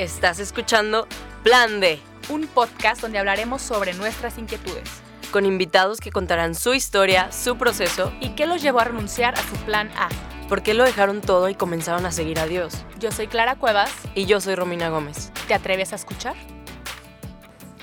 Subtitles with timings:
[0.00, 1.06] Estás escuchando
[1.42, 2.00] Plan D,
[2.30, 4.88] un podcast donde hablaremos sobre nuestras inquietudes
[5.30, 9.42] con invitados que contarán su historia, su proceso y qué los llevó a renunciar a
[9.42, 10.08] su plan A.
[10.48, 12.72] por qué lo dejaron todo y comenzaron a seguir a Dios.
[12.98, 13.92] Yo soy Clara Cuevas.
[14.14, 15.32] Y yo soy Romina Gómez.
[15.46, 16.34] ¿Te atreves a escuchar?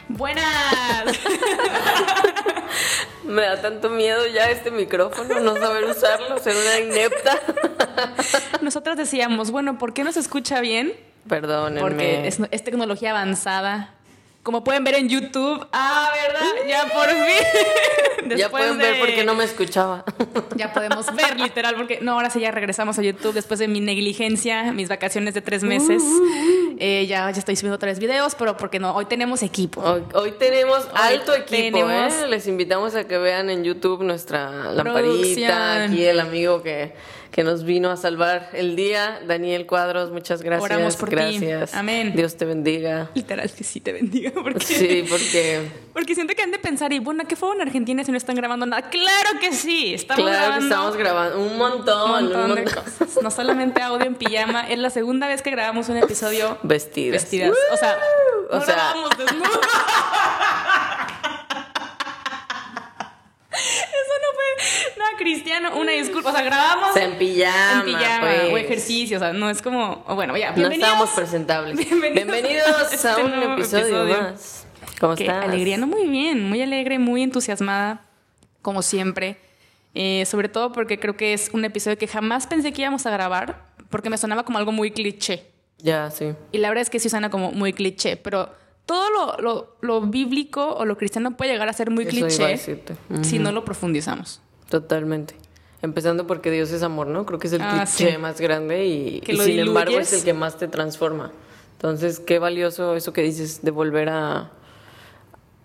[0.07, 1.05] Buenas.
[3.25, 7.39] Me da tanto miedo ya este micrófono, no saber usarlo, ser una inepta.
[8.61, 10.95] Nosotros decíamos, bueno, ¿por qué no se escucha bien?
[11.27, 11.81] Perdónenme.
[11.81, 13.93] Porque es, es tecnología avanzada.
[14.43, 15.67] Como pueden ver en YouTube.
[15.73, 16.67] Ah, ¿verdad?
[16.69, 18.37] Ya por fin.
[18.37, 20.05] ya pueden ver de- por qué no me escuchaba.
[20.55, 23.79] Ya podemos ver, literal, porque no, ahora sí ya regresamos a YouTube después de mi
[23.79, 26.01] negligencia, mis vacaciones de tres meses.
[26.79, 29.81] Eh, ya, ya estoy subiendo tres videos, pero porque no, hoy tenemos equipo.
[29.81, 32.27] Hoy, hoy tenemos alto equipo, tenemos- ¿eh?
[32.27, 34.93] Les invitamos a que vean en YouTube nuestra lamparita.
[34.93, 35.51] Producción.
[35.51, 36.95] Aquí el amigo que,
[37.37, 40.71] que nos vino a salvar el día, Daniel Cuadros, muchas gracias.
[40.71, 41.15] Oramos por ti.
[41.15, 41.75] gracias.
[41.75, 42.13] Amén.
[42.15, 43.11] Dios te bendiga.
[43.13, 44.31] Literal, que sí te bendiga.
[44.31, 48.03] Porque, Sí, porque porque siento que han de pensar, y bueno, ¿qué fue en Argentina
[48.03, 48.89] si no están grabando nada?
[48.89, 50.65] Claro que sí, estamos claro que grabando.
[50.65, 53.21] estamos grabando un montón, un montón, un de cosas.
[53.21, 57.21] No solamente audio en pijama, es la segunda vez que grabamos un episodio Vestidas.
[57.21, 57.55] vestidas.
[57.71, 57.99] O sea,
[58.49, 59.59] O no sea- grabamos desnudos.
[63.57, 66.29] Eso no fue nada cristiano, una disculpa.
[66.29, 67.79] O sea, grabamos O sea, en pijama.
[67.79, 68.53] en pijama pues.
[68.53, 69.17] o ejercicio.
[69.17, 70.03] O sea, no es como.
[70.15, 71.75] bueno, ya, No estábamos presentables.
[71.77, 74.21] Bienvenidos Bienvenidos, a a, este un episodio, episodio.
[74.21, 74.67] más.
[74.99, 75.43] ¿Cómo Qué estás?
[75.43, 78.01] alegría, no muy bien, muy alegre, muy entusiasmada,
[78.61, 79.37] como siempre.
[79.93, 83.11] Eh, sobre todo porque creo que es un episodio que jamás pensé que íbamos a
[83.11, 85.45] grabar, porque me sonaba como algo muy cliché.
[85.79, 86.33] Ya, sí.
[86.51, 88.51] Y la verdad es que sí suena como muy cliché, pero
[88.85, 92.27] todo lo, lo- lo bíblico o lo cristiano puede llegar a ser muy Eso iba
[92.27, 92.57] a cliché
[93.23, 94.41] si no lo profundizamos.
[94.69, 95.35] Totalmente.
[95.81, 97.25] Empezando porque Dios es amor, ¿no?
[97.25, 98.17] Creo que es el Ah, cliché sí.
[98.17, 101.31] más grande y, sin embargo es el que más te transforma.
[101.73, 104.49] Entonces, qué valioso eso que dices de volver a,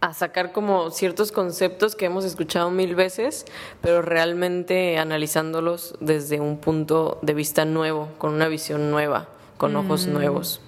[0.00, 3.46] a sacar como ciertos conceptos que hemos escuchado mil veces,
[3.80, 10.06] pero realmente analizándolos desde un punto de vista nuevo, con una visión nueva, con ojos
[10.06, 10.12] Mm.
[10.12, 10.60] nuevos.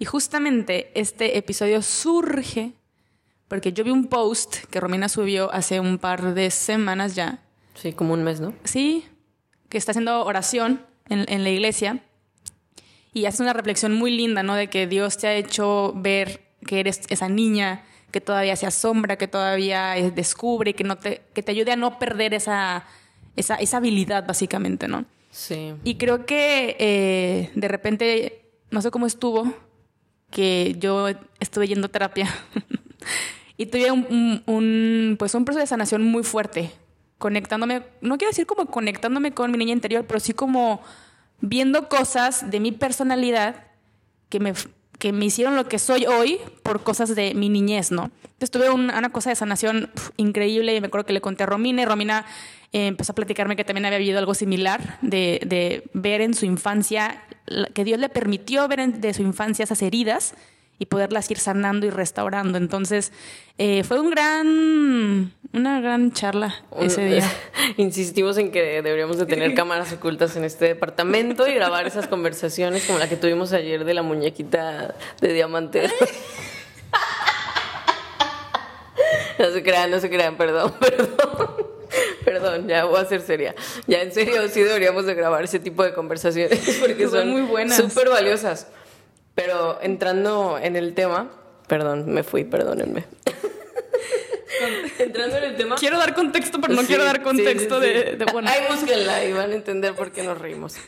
[0.00, 2.72] Y justamente este episodio surge
[3.52, 7.42] porque yo vi un post que Romina subió hace un par de semanas ya,
[7.74, 8.54] Sí, como un mes, ¿no?
[8.64, 9.04] Sí,
[9.68, 10.80] que está haciendo oración
[11.10, 12.02] en, en la iglesia
[13.12, 14.54] y hace una reflexión muy linda, ¿no?
[14.54, 19.18] De que Dios te ha hecho ver que eres esa niña que todavía se asombra,
[19.18, 22.86] que todavía eh, descubre, que, no te, que te ayude a no perder esa,
[23.36, 25.04] esa, esa habilidad, básicamente, ¿no?
[25.30, 25.74] Sí.
[25.84, 29.52] Y creo que eh, de repente, no sé cómo estuvo,
[30.30, 31.08] que yo
[31.38, 32.34] estuve yendo a terapia
[33.62, 36.70] y tuve un, un- un, pues un proceso de sanación muy fuerte,
[37.18, 40.80] conectándome, no quiero decir como conectándome con mi niña interior, pero sí como
[41.40, 43.66] viendo cosas de mi personalidad
[44.28, 44.52] que me,
[44.98, 48.10] que me hicieron lo que soy hoy por cosas de mi niñez, ¿no?
[48.24, 51.46] Entonces tuve un- una cosa de sanación increíble y me acuerdo que le conté a
[51.46, 52.24] Romina y Romina
[52.72, 56.46] eh, empezó a platicarme que también había vivido algo similar, de, de ver en su
[56.46, 57.22] infancia,
[57.74, 60.34] que Dios le permitió ver en- de su infancia esas heridas
[60.82, 62.58] y poderlas ir sanando y restaurando.
[62.58, 63.12] Entonces
[63.56, 67.30] eh, fue un gran, una gran charla ese día.
[67.76, 72.84] Insistimos en que deberíamos de tener cámaras ocultas en este departamento y grabar esas conversaciones
[72.84, 75.88] como la que tuvimos ayer de la muñequita de diamante.
[79.38, 81.66] No se crean, no se crean, perdón, perdón.
[82.24, 83.54] Perdón, ya voy a ser seria.
[83.86, 87.42] Ya en serio, sí deberíamos de grabar ese tipo de conversaciones porque Son son muy
[87.42, 87.76] buenas.
[87.76, 88.68] súper valiosas.
[89.34, 91.30] Pero entrando en el tema,
[91.66, 93.04] perdón, me fui, perdónenme.
[94.98, 95.76] entrando en el tema.
[95.76, 97.92] Quiero dar contexto, pero no Sí, quiero dar contexto sí, sí.
[97.92, 98.50] De, de, bueno.
[98.50, 100.76] Ahí búsquenla y van a entender por qué nos reímos.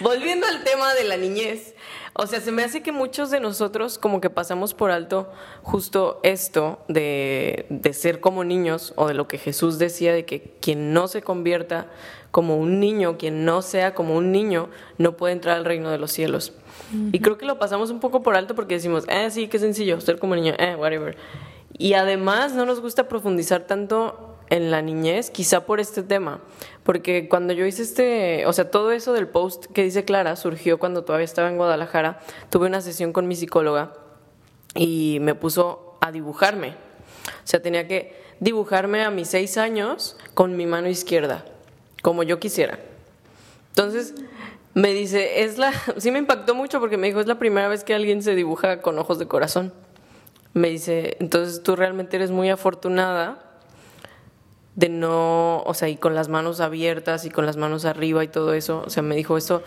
[0.00, 1.74] Volviendo al tema de la niñez.
[2.18, 5.30] O sea, se me hace que muchos de nosotros como que pasamos por alto
[5.62, 10.54] justo esto de, de ser como niños o de lo que Jesús decía de que
[10.60, 11.88] quien no se convierta
[12.30, 15.98] como un niño, quien no sea como un niño, no puede entrar al reino de
[15.98, 16.52] los cielos.
[17.12, 20.00] Y creo que lo pasamos un poco por alto porque decimos, eh, sí, qué sencillo,
[20.00, 21.16] ser como niño, eh, whatever.
[21.78, 26.40] Y además no nos gusta profundizar tanto en la niñez, quizá por este tema,
[26.82, 30.78] porque cuando yo hice este, o sea, todo eso del post que dice Clara surgió
[30.78, 32.20] cuando todavía estaba en Guadalajara,
[32.50, 33.94] tuve una sesión con mi psicóloga
[34.74, 36.70] y me puso a dibujarme.
[36.70, 41.44] O sea, tenía que dibujarme a mis seis años con mi mano izquierda,
[42.02, 42.78] como yo quisiera.
[43.70, 44.14] Entonces,
[44.74, 47.82] me dice, es la, sí me impactó mucho porque me dijo, es la primera vez
[47.82, 49.72] que alguien se dibuja con ojos de corazón.
[50.52, 53.45] Me dice, entonces tú realmente eres muy afortunada
[54.76, 58.28] de no, o sea, y con las manos abiertas y con las manos arriba y
[58.28, 58.82] todo eso.
[58.86, 59.62] O sea, me dijo, eso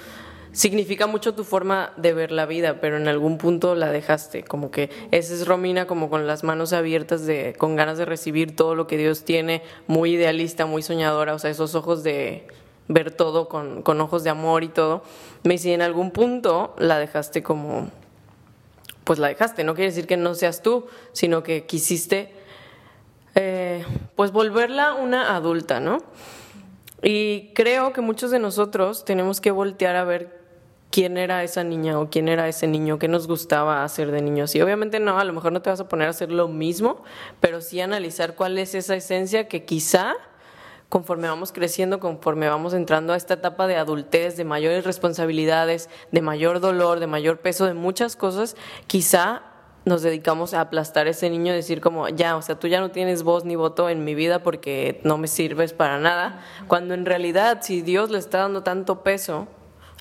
[0.51, 4.71] significa mucho tu forma de ver la vida, pero en algún punto la dejaste, como
[4.71, 8.75] que esa es Romina como con las manos abiertas de con ganas de recibir todo
[8.75, 12.47] lo que Dios tiene, muy idealista, muy soñadora, o sea, esos ojos de
[12.87, 15.03] ver todo con, con ojos de amor y todo.
[15.43, 17.89] Me dice, en algún punto la dejaste como
[19.03, 22.31] pues la dejaste, no quiere decir que no seas tú, sino que quisiste
[24.15, 25.99] pues volverla una adulta, ¿no?
[27.01, 30.39] Y creo que muchos de nosotros tenemos que voltear a ver
[30.91, 34.55] quién era esa niña o quién era ese niño, qué nos gustaba hacer de niños.
[34.55, 37.03] Y obviamente no, a lo mejor no te vas a poner a hacer lo mismo,
[37.39, 40.15] pero sí analizar cuál es esa esencia que quizá
[40.89, 46.21] conforme vamos creciendo, conforme vamos entrando a esta etapa de adultez, de mayores responsabilidades, de
[46.21, 48.57] mayor dolor, de mayor peso, de muchas cosas,
[48.87, 49.43] quizá
[49.89, 52.79] nos dedicamos a aplastar a ese niño y decir como, ya, o sea, tú ya
[52.79, 56.93] no tienes voz ni voto en mi vida porque no me sirves para nada, cuando
[56.93, 59.47] en realidad si Dios le está dando tanto peso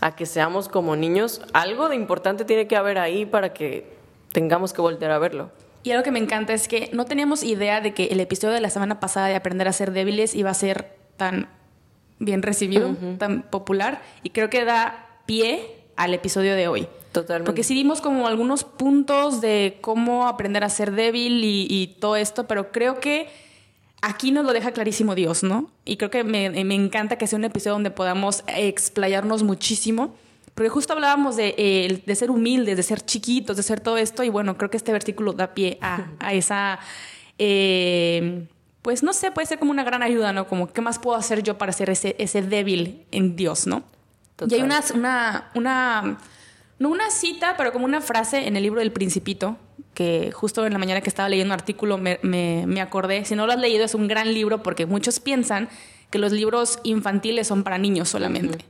[0.00, 3.96] a que seamos como niños, algo de importante tiene que haber ahí para que
[4.32, 5.50] tengamos que voltear a verlo.
[5.82, 8.60] Y algo que me encanta es que no teníamos idea de que el episodio de
[8.60, 11.48] la semana pasada de Aprender a ser débiles iba a ser tan
[12.18, 16.88] bien recibido, tan popular, y creo que da pie al episodio de hoy.
[17.12, 17.46] Totalmente.
[17.46, 22.16] Porque sí dimos como algunos puntos de cómo aprender a ser débil y, y todo
[22.16, 23.28] esto, pero creo que
[24.00, 25.70] aquí nos lo deja clarísimo Dios, ¿no?
[25.84, 30.14] Y creo que me, me encanta que sea un episodio donde podamos explayarnos muchísimo.
[30.54, 34.24] Porque justo hablábamos de, eh, de, ser humildes, de ser chiquitos, de ser todo esto,
[34.24, 36.80] y bueno, creo que este versículo da pie a, a esa,
[37.38, 38.44] eh,
[38.82, 40.48] pues no sé, puede ser como una gran ayuda, ¿no?
[40.48, 43.84] Como, ¿qué más puedo hacer yo para ser ese, ese débil en Dios, ¿no?
[44.34, 44.58] Total.
[44.58, 46.18] Y hay una, una, una,
[46.78, 49.56] no una cita, pero como una frase en el libro del Principito,
[49.94, 53.34] que justo en la mañana que estaba leyendo un artículo me, me, me acordé, si
[53.34, 55.68] no lo has leído es un gran libro porque muchos piensan
[56.10, 58.64] que los libros infantiles son para niños solamente.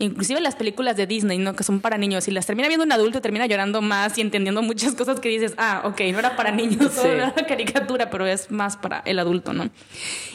[0.00, 1.54] Inclusive las películas de Disney, ¿no?
[1.54, 2.26] Que son para niños.
[2.26, 5.54] Y las termina viendo un adulto, termina llorando más y entendiendo muchas cosas que dices,
[5.58, 7.06] ah, ok, no era para niños, sí.
[7.06, 9.68] era una caricatura, pero es más para el adulto, ¿no?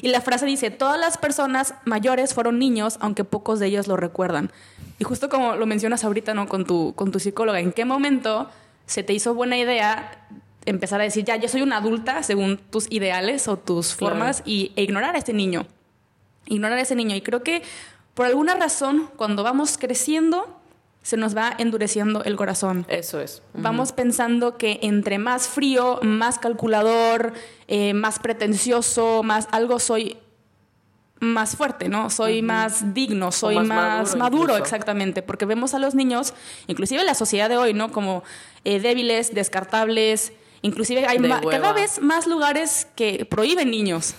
[0.02, 3.98] Y la frase dice, todas las personas mayores fueron niños, aunque pocos de ellos lo
[3.98, 4.52] recuerdan.
[5.00, 6.48] Y justo como lo mencionas ahorita, ¿no?
[6.48, 8.50] Con tu, con tu psicóloga, ¿en qué momento
[8.86, 10.28] se te hizo buena idea
[10.66, 14.52] empezar a decir, ya, yo soy una adulta según tus ideales o tus formas claro.
[14.52, 15.66] y, e ignorar a ese niño?
[16.46, 17.16] Ignorar a ese niño.
[17.16, 17.64] Y creo que
[18.16, 20.60] por alguna razón, cuando vamos creciendo,
[21.04, 22.86] se nos va endureciendo el corazón.
[22.90, 23.44] Eso es.
[23.54, 23.62] Uh -huh.
[23.62, 27.34] Vamos pensando que entre más frío, más calculador,
[27.68, 30.18] eh, más pretencioso, más algo soy
[31.20, 32.10] más fuerte, ¿no?
[32.10, 32.48] Soy uh -huh.
[32.48, 36.34] más digno, soy más, más, maduro, maduro exactamente, porque vemos a los niños,
[36.68, 37.92] inclusive la sociedad de hoy, ¿no?
[37.92, 38.24] Como
[38.64, 44.16] eh, débiles, descartables, inclusive hay cada vez más lugares que prohíben niños.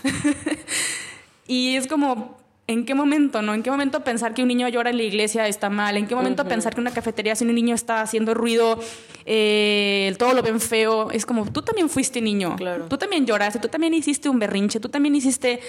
[1.49, 3.55] y es como, ¿En qué momento, no?
[3.55, 5.97] ¿En qué momento pensar que un niño llora en la iglesia está mal?
[5.97, 6.49] ¿En qué momento uh -huh.
[6.49, 8.81] pensar que una cafetería si un niño está haciendo ruido,
[9.25, 11.13] eh, todo lo ven feo?
[11.13, 12.87] Es como, tú también fuiste niño, claro.
[12.89, 15.61] tú también lloraste, tú también hiciste un berrinche, tú también hiciste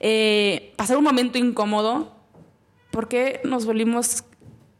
[0.00, 2.16] eh, pasar un momento incómodo.
[2.90, 4.24] ¿Por qué nos volvimos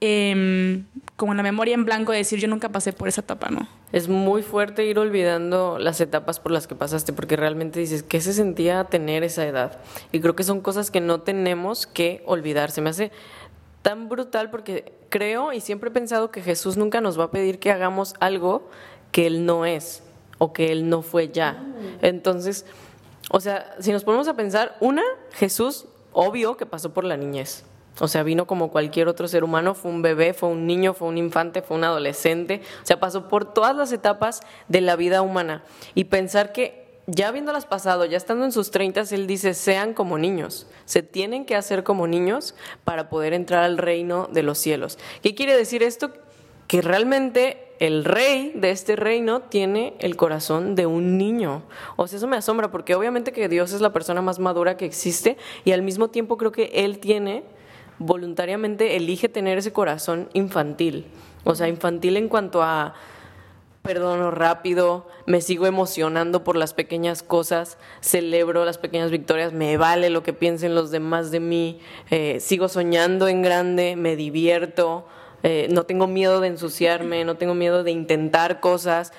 [0.00, 0.82] eh,
[1.16, 3.66] como la memoria en blanco de decir yo nunca pasé por esa etapa, ¿no?
[3.92, 8.20] Es muy fuerte ir olvidando las etapas por las que pasaste porque realmente dices, ¿qué
[8.20, 9.78] se sentía tener esa edad?
[10.12, 12.70] Y creo que son cosas que no tenemos que olvidar.
[12.70, 13.10] Se me hace
[13.82, 17.58] tan brutal porque creo y siempre he pensado que Jesús nunca nos va a pedir
[17.58, 18.68] que hagamos algo
[19.12, 20.02] que Él no es
[20.38, 21.64] o que Él no fue ya.
[22.02, 22.66] Entonces,
[23.30, 27.64] o sea, si nos ponemos a pensar, una, Jesús, obvio que pasó por la niñez.
[28.00, 31.08] O sea, vino como cualquier otro ser humano, fue un bebé, fue un niño, fue
[31.08, 32.60] un infante, fue un adolescente.
[32.82, 35.62] O sea, pasó por todas las etapas de la vida humana.
[35.94, 40.18] Y pensar que ya habiéndolas pasado, ya estando en sus treintas, él dice, sean como
[40.18, 40.66] niños.
[40.84, 44.98] Se tienen que hacer como niños para poder entrar al reino de los cielos.
[45.22, 46.12] ¿Qué quiere decir esto?
[46.66, 51.62] Que realmente el rey de este reino tiene el corazón de un niño.
[51.96, 54.86] O sea, eso me asombra porque obviamente que Dios es la persona más madura que
[54.86, 57.44] existe y al mismo tiempo creo que él tiene
[57.98, 61.06] voluntariamente elige tener ese corazón infantil.
[61.44, 62.94] O sea, infantil en cuanto a
[63.82, 70.10] perdono rápido, me sigo emocionando por las pequeñas cosas, celebro las pequeñas victorias, me vale
[70.10, 71.78] lo que piensen los demás de mí,
[72.10, 75.06] eh, sigo soñando en grande, me divierto,
[75.44, 79.12] eh, no tengo miedo de ensuciarme, no tengo miedo de intentar cosas.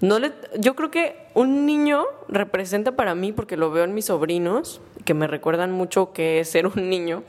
[0.00, 4.06] No le, yo creo que un niño representa para mí, porque lo veo en mis
[4.06, 7.24] sobrinos, que me recuerdan mucho que es ser un niño,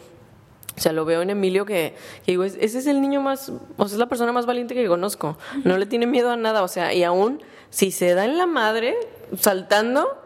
[0.77, 3.87] o sea, lo veo en Emilio que, que, digo, ese es el niño más, o
[3.87, 5.37] sea, es la persona más valiente que conozco.
[5.63, 8.45] No le tiene miedo a nada, o sea, y aún si se da en la
[8.45, 8.95] madre
[9.37, 10.21] saltando,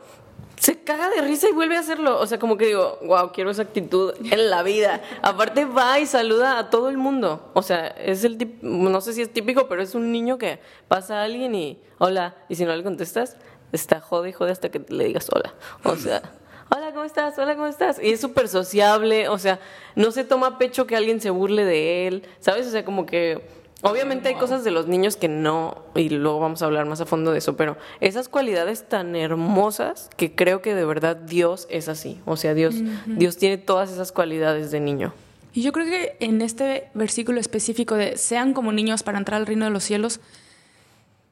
[0.59, 2.19] se caga de risa y vuelve a hacerlo.
[2.19, 5.01] O sea, como que digo, wow, quiero esa actitud en la vida.
[5.21, 7.49] Aparte va y saluda a todo el mundo.
[7.53, 11.21] O sea, es el no sé si es típico, pero es un niño que pasa
[11.21, 13.37] a alguien y hola, y si no le contestas,
[13.71, 15.53] está jode y jode hasta que le digas hola.
[15.83, 16.21] O sea,
[16.69, 17.37] hola, ¿cómo estás?
[17.37, 17.99] Hola, ¿cómo estás?
[18.01, 19.59] Y es súper sociable, o sea,
[19.95, 22.67] no se toma pecho que alguien se burle de él, ¿sabes?
[22.67, 26.61] O sea, como que Obviamente hay cosas de los niños que no, y luego vamos
[26.61, 30.75] a hablar más a fondo de eso, pero esas cualidades tan hermosas que creo que
[30.75, 32.19] de verdad Dios es así.
[32.25, 35.13] O sea, Dios, Dios tiene todas esas cualidades de niño.
[35.53, 39.47] Y yo creo que en este versículo específico de sean como niños para entrar al
[39.47, 40.19] reino de los cielos,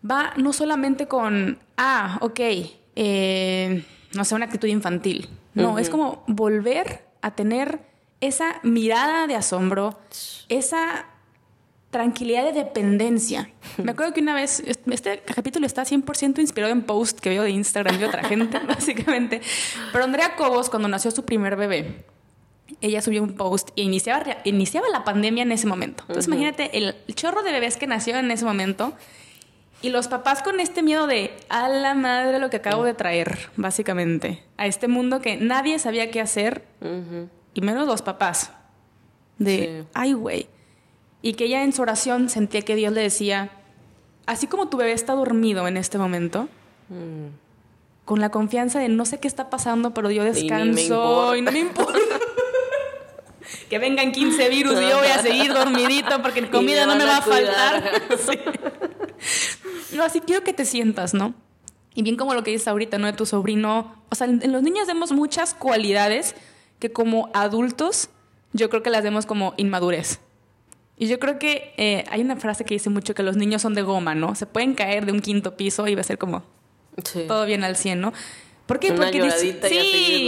[0.09, 2.39] va no solamente con, ah, ok,
[2.95, 3.83] eh,
[4.13, 5.29] no sé, una actitud infantil.
[5.53, 7.79] No, es como volver a tener
[8.21, 9.99] esa mirada de asombro,
[10.49, 11.07] esa
[11.89, 13.49] tranquilidad de dependencia.
[13.77, 17.51] Me acuerdo que una vez, este capítulo está 100% inspirado en post que veo de
[17.51, 19.41] Instagram de otra gente, básicamente.
[19.91, 22.05] Pero Andrea Cobos, cuando nació su primer bebé,
[22.81, 26.03] ella subió un post y iniciaba, iniciaba la pandemia en ese momento.
[26.07, 28.93] Entonces, imagínate el, chorro de bebés que nació en ese momento
[29.81, 33.49] y los papás con este miedo de, a la madre lo que acabo de traer,
[33.55, 36.65] básicamente, a este mundo que nadie sabía qué hacer,
[37.53, 38.51] y menos los papás.
[39.37, 40.47] De, ay, güey
[41.21, 43.51] y que ella en su oración sentía que Dios le decía,
[44.25, 46.47] así como tu bebé está dormido en este momento,
[46.89, 48.05] mm.
[48.05, 51.59] con la confianza de no sé qué está pasando, pero yo descanso y, no me
[51.59, 51.99] importa.
[53.69, 57.17] Que vengan 15 virus y yo voy a seguir dormidito porque comida no me va
[57.17, 58.01] a, faltar.
[59.93, 61.33] No, así quiero que te sientas, ¿no?
[61.93, 63.07] Y bien como lo que dices ahorita, ¿no?
[63.07, 64.03] De tu sobrino.
[64.09, 66.35] O sea, en los niños vemos muchas cualidades
[66.79, 68.09] que como adultos
[68.53, 70.19] yo creo que las vemos como inmadurez.
[70.97, 73.75] Y yo creo que eh, hay una frase que dice mucho que los niños son
[73.75, 74.33] de goma, ¿no?
[74.33, 76.43] Se pueden caer de un quinto piso y va a ser como
[77.27, 78.13] todo bien al 100, ¿no?
[78.67, 78.91] ¿Por qué?
[78.91, 79.57] Porque sí,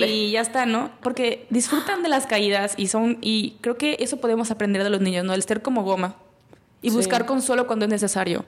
[0.08, 0.92] y ya está, ¿no?
[1.02, 5.02] Porque disfrutan de las caídas y son y creo que eso podemos aprender de los
[5.02, 5.34] niños, ¿no?
[5.34, 6.16] El ser como goma
[6.82, 8.46] y buscar consuelo cuando es necesario.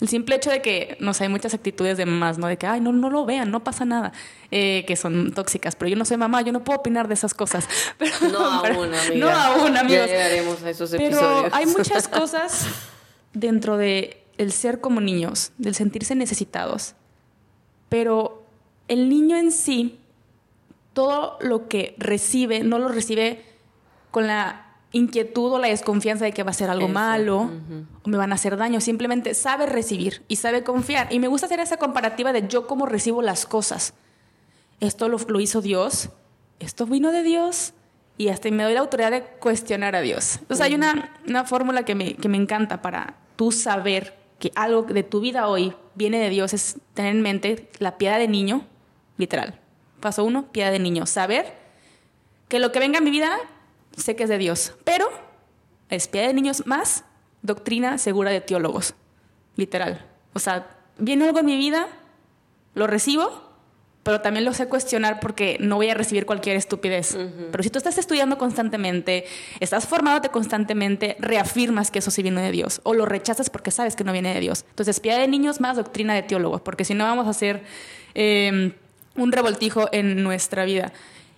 [0.00, 2.46] El simple hecho de que, no sé, hay muchas actitudes de mamás, ¿no?
[2.46, 4.12] De que, ay, no, no lo vean, no pasa nada,
[4.52, 7.34] eh, que son tóxicas, pero yo no soy mamá, yo no puedo opinar de esas
[7.34, 7.68] cosas.
[7.98, 9.16] Pero, no aún, amiga.
[9.16, 10.06] No aún, amigos.
[10.06, 11.18] Ya llegaremos a esos episodios.
[11.18, 12.66] Pero hay muchas cosas
[13.32, 16.94] dentro de el ser como niños, del sentirse necesitados.
[17.88, 18.37] Pero
[18.88, 20.00] el niño en sí,
[20.92, 23.44] todo lo que recibe, no lo recibe
[24.10, 27.50] con la inquietud o la desconfianza de que va a ser algo malo
[28.02, 28.80] o me van a hacer daño.
[28.80, 31.12] Simplemente sabe recibir y sabe confiar.
[31.12, 33.94] Y me gusta hacer esa comparativa de yo cómo recibo las cosas.
[34.80, 36.10] Esto lo, hizo Dios,
[36.60, 37.74] esto vino de Dios
[38.16, 40.36] y hasta me doy la autoridad de cuestionar a Dios.
[40.40, 44.82] Entonces hay una, una fórmula que me, que me encanta para tú saber que algo
[44.82, 48.64] de tu vida hoy viene de Dios es tener en mente la piedad de niño,
[49.18, 49.60] literal.
[50.00, 51.04] Paso uno, piedad de niño.
[51.06, 51.52] Saber
[52.48, 53.36] que lo que venga a mi vida
[53.96, 55.08] sé que es de Dios, pero
[55.90, 57.04] espía de niños más
[57.42, 58.94] doctrina segura de teólogos,
[59.56, 60.06] literal.
[60.32, 61.88] O sea, viene algo en mi vida,
[62.74, 63.48] lo recibo,
[64.02, 67.18] pero también lo sé cuestionar porque no voy a recibir cualquier estupidez.
[67.50, 69.26] Pero si tú estás estudiando constantemente,
[69.60, 73.96] estás formándote constantemente, reafirmas que eso sí viene de Dios o lo rechazas porque sabes
[73.96, 74.64] que no viene de Dios.
[74.70, 77.64] Entonces, espía de niños más doctrina de teólogos, porque si no vamos a hacer
[78.14, 78.72] eh,
[79.18, 80.92] un revoltijo en nuestra vida.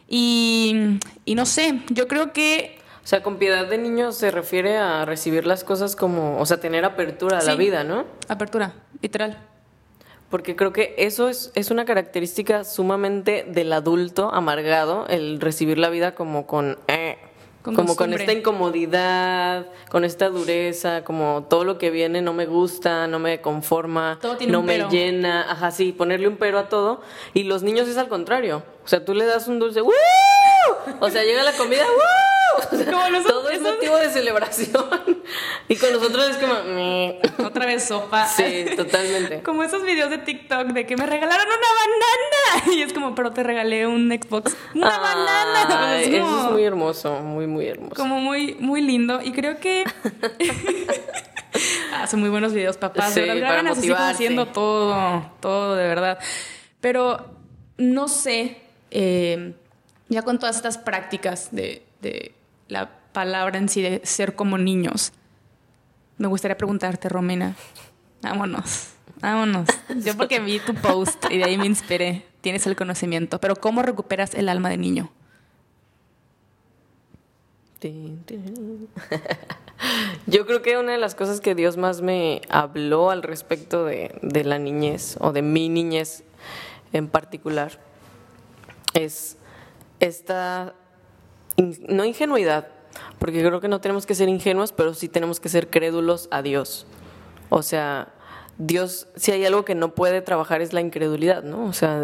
[0.08, 5.04] Y, no sé, yo creo que o sea, con piedad de niño se refiere a
[5.04, 8.04] recibir las cosas como, o sea, tener apertura a la vida, ¿no?
[8.28, 9.38] Apertura, literal.
[10.28, 15.88] Porque creo que eso es, es una característica sumamente del adulto amargado, el recibir la
[15.88, 17.16] vida como con, eh,
[17.62, 23.06] como con esta incomodidad, con esta dureza, como todo lo que viene no me gusta,
[23.06, 27.02] no me conforma, no me llena, ajá, sí, ponerle un pero a todo.
[27.34, 28.62] Y los niños es al contrario.
[28.84, 29.92] O sea, tú le das un dulce, ¡Woo!
[31.00, 32.30] O sea, llega la comida, ¡Woo!
[33.26, 34.84] todo es motivo de celebración.
[35.68, 36.54] Y con nosotros es como,
[37.46, 38.26] otra vez sopa.
[38.26, 39.40] Sí, totalmente.
[39.44, 42.74] Como esos videos de TikTok de que me regalaron una banana.
[42.76, 44.56] Y es como, pero te regalé un Xbox.
[44.74, 46.00] Una banana.
[46.00, 47.94] eso es muy hermoso, muy, muy hermoso.
[47.94, 49.20] Como muy, muy lindo.
[49.22, 49.84] Y creo que.
[51.94, 53.14] ah, son muy buenos videos, papás.
[53.14, 56.18] Sí, para haciendo todo, todo, de verdad.
[56.80, 57.30] Pero
[57.76, 59.54] no sé eh,
[60.08, 61.86] ya con todas estas prácticas de,
[62.68, 65.12] la palabra en sí, de ser como niños,
[66.18, 67.56] me gustaría preguntarte, Romina,
[68.22, 68.90] vámonos,
[69.20, 69.68] vámonos.
[70.04, 73.82] Yo porque vi tu post y de ahí me inspiré, tienes el conocimiento, pero ¿cómo
[73.82, 75.10] recuperas el alma de niño?
[80.26, 84.18] Yo creo que una de las cosas que Dios más me habló al respecto de,
[84.20, 86.22] de la niñez o de mi niñez
[86.92, 87.80] en particular
[88.92, 89.38] es
[90.00, 90.74] esta,
[91.56, 92.68] no ingenuidad,
[93.18, 96.42] porque creo que no tenemos que ser ingenuos, pero sí tenemos que ser crédulos a
[96.42, 96.86] Dios.
[97.48, 98.12] O sea,
[98.58, 101.64] Dios, si hay algo que no puede trabajar es la incredulidad, ¿no?
[101.64, 102.02] O sea,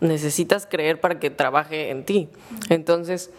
[0.00, 2.28] necesitas creer para que trabaje en ti.
[2.68, 3.30] Entonces,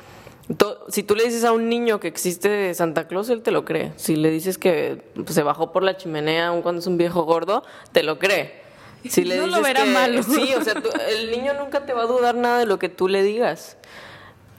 [0.90, 3.94] si tú le dices a un niño que existe Santa Claus, él te lo cree.
[3.96, 7.64] Si le dices que se bajó por la chimenea aun cuando es un viejo gordo,
[7.92, 8.62] te lo cree.
[9.08, 10.24] Si le no lo verá malo.
[10.24, 10.74] Sí, o sea,
[11.10, 13.78] el niño nunca te va a dudar nada de lo que tú le digas.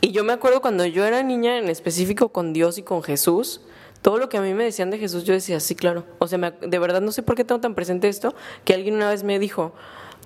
[0.04, 3.60] Y yo me acuerdo cuando yo era niña, en específico con Dios y con Jesús,
[4.02, 6.04] todo lo que a mí me decían de Jesús, yo decía, sí, claro.
[6.18, 9.08] O sea, de verdad no sé por qué tengo tan presente esto, que alguien una
[9.08, 9.72] vez me dijo,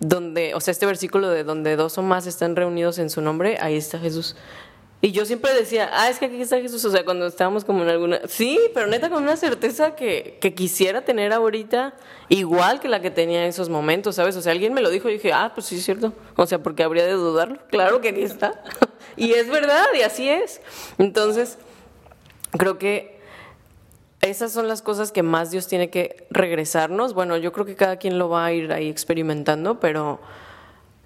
[0.00, 3.58] donde, o sea, este versículo de donde dos o más están reunidos en su nombre,
[3.60, 4.34] ahí está Jesús.
[5.02, 6.82] Y yo siempre decía, ah, es que aquí está Jesús.
[6.86, 8.20] O sea, cuando estábamos como en alguna.
[8.28, 11.94] Sí, pero neta con una certeza que, que quisiera tener ahorita,
[12.30, 14.36] igual que la que tenía en esos momentos, ¿sabes?
[14.36, 16.14] O sea, alguien me lo dijo y dije, ah, pues sí, es cierto.
[16.36, 17.58] O sea, porque habría de dudarlo.
[17.68, 18.62] Claro que aquí está.
[19.16, 20.60] y es verdad, y así es.
[20.98, 21.58] Entonces,
[22.52, 23.16] creo que
[24.20, 27.14] esas son las cosas que más Dios tiene que regresarnos.
[27.14, 30.20] Bueno, yo creo que cada quien lo va a ir ahí experimentando, pero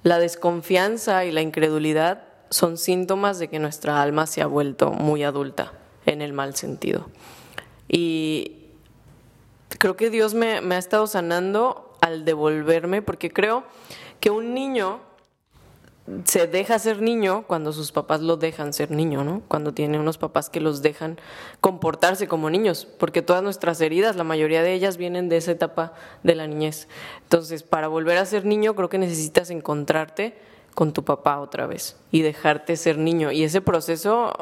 [0.02, 5.23] la desconfianza y la incredulidad son síntomas de que nuestra alma se ha vuelto muy
[5.23, 5.73] adulta
[6.07, 7.09] en el mal sentido.
[7.88, 8.69] Y
[9.79, 13.64] creo que Dios me, ha estado sanando al devolverme, porque creo
[14.21, 15.00] que un niño
[16.25, 19.43] se deja ser niño cuando sus papás lo dejan ser niño, ¿no?
[19.49, 21.19] Cuando tiene unos papás que los dejan
[21.61, 25.93] comportarse como niños, porque todas nuestras heridas, la mayoría de ellas vienen de esa etapa
[26.23, 26.88] de la niñez.
[27.23, 30.37] Entonces, para volver a ser niño, creo que necesitas encontrarte
[30.75, 33.33] con tu papá otra vez y dejarte ser niño.
[33.33, 34.33] Y ese proceso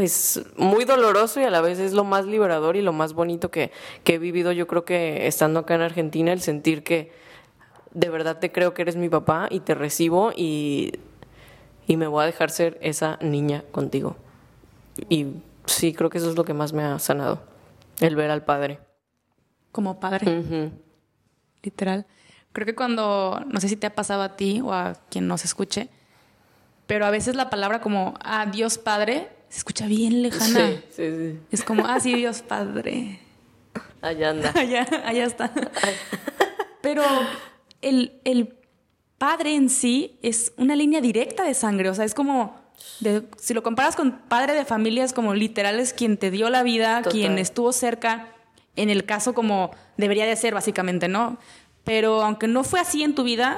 [0.00, 3.50] es muy doloroso y a la vez es lo más liberador y lo más bonito
[3.50, 3.70] que,
[4.04, 7.12] he vivido yo creo que estando acá en Argentina, el sentir que
[7.94, 10.92] de verdad te creo que eres mi papá y te recibo y,
[11.86, 14.16] y me voy a dejar ser esa niña contigo.
[15.08, 15.26] Y
[15.66, 17.42] sí, creo que eso es lo que más me ha sanado,
[18.00, 18.80] el ver al padre.
[19.72, 20.70] Como padre.
[21.62, 22.06] Literal.
[22.52, 25.44] Creo que cuando, no sé si te ha pasado a ti o a quien nos
[25.44, 25.88] escuche,
[26.86, 30.68] pero a veces la palabra como, ah, Dios Padre, se escucha bien lejana.
[30.68, 31.40] Sí, sí, sí.
[31.50, 33.18] Es como, ah, sí, Dios Padre.
[34.02, 34.52] Allá anda.
[34.54, 35.50] allá, allá está.
[36.82, 37.02] pero
[37.84, 38.56] el, el
[39.18, 42.56] padre en sí es una línea directa de sangre, o sea, es como...
[43.38, 46.62] si lo comparas con padre de familia, es como literal es quien te dio la
[46.62, 48.28] vida, quien estuvo cerca,
[48.76, 51.38] en el caso como debería de ser básicamente, ¿no?
[51.84, 53.56] Pero aunque no fue así en tu vida,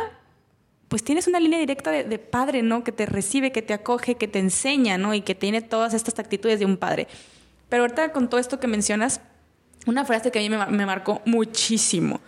[0.89, 2.85] pues tienes una línea directa de, padre, ¿no?
[2.85, 5.15] Que te recibe, que te acoge, que te enseña, ¿no?
[5.15, 7.09] Y que tiene todas estas actitudes de un padre.
[7.69, 9.21] Pero ahorita con todo esto que mencionas,
[9.87, 12.21] una frase que a mí me, me marcó muchísimo.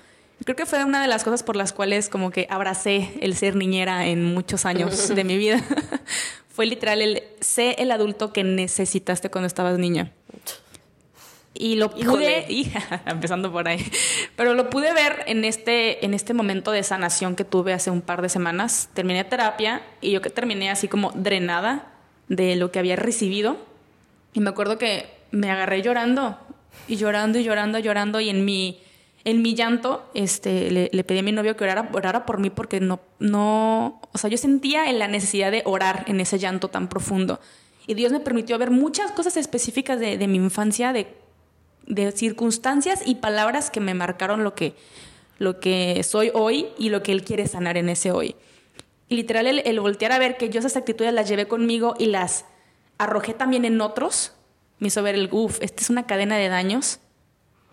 [0.44, 3.56] Creo que fue una de las cosas por las cuales como que abracé el ser
[3.56, 5.62] niñera en muchos años de mi vida.
[6.48, 10.12] fue literal el sé el adulto que necesitaste cuando estabas niña.
[11.54, 13.84] Y lo pude, hija, empezando por ahí,
[14.36, 18.00] pero lo pude ver en este, en este momento de sanación que tuve hace un
[18.00, 18.90] par de semanas.
[18.94, 21.92] Terminé terapia y yo que terminé así como drenada
[22.28, 23.56] de lo que había recibido.
[24.34, 26.38] Y me acuerdo que me agarré llorando
[26.86, 28.80] y llorando y llorando, llorando y en mi,
[29.24, 33.00] en mi llanto este, le, pedí a mi novio que orara, por mí porque no,
[33.18, 37.40] no, o sea, yo sentía la necesidad de orar en ese llanto tan profundo.
[37.86, 41.08] Y Dios me permitió ver muchas cosas específicas de, mi infancia, de
[41.88, 44.74] de circunstancias y palabras que me marcaron lo que,
[45.38, 48.36] lo que soy hoy y lo que Él quiere sanar en ese hoy.
[49.08, 52.44] Y literal, el, voltear a ver que yo esas actitudes las llevé conmigo y las
[52.98, 54.34] arrojé también en otros,
[54.78, 57.00] me hizo ver el, uff, esta es una cadena de daños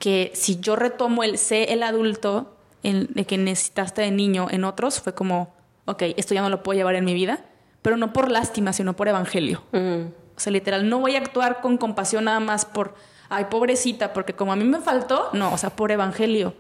[0.06, 4.64] que si yo retomo el sé el adulto el, de que necesitaste de niño en
[4.64, 5.52] otros, fue como,
[5.86, 7.44] ok, esto ya no lo puedo llevar en mi vida,
[7.82, 9.64] pero no por lástima, sino por evangelio.
[9.72, 10.10] Mm.
[10.38, 12.94] O sea, literal, no voy a actuar con compasión nada más por
[13.30, 16.54] ay, pobrecita, porque como a mí me faltó, no, o sea, por evangelio.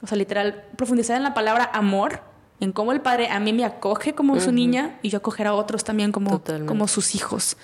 [0.00, 2.20] O sea, literal, profundizar en la palabra amor,
[2.60, 5.54] en cómo el padre a mí me acoge como su niña y yo acoger a
[5.54, 7.56] otros también como, como sus hijos.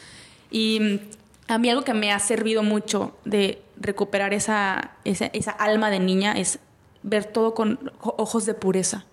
[0.50, 1.02] Y
[1.50, 5.98] a mí algo que me ha servido mucho de recuperar esa, esa, esa alma de
[5.98, 6.60] niña es
[7.02, 9.04] ver todo con ojos de pureza.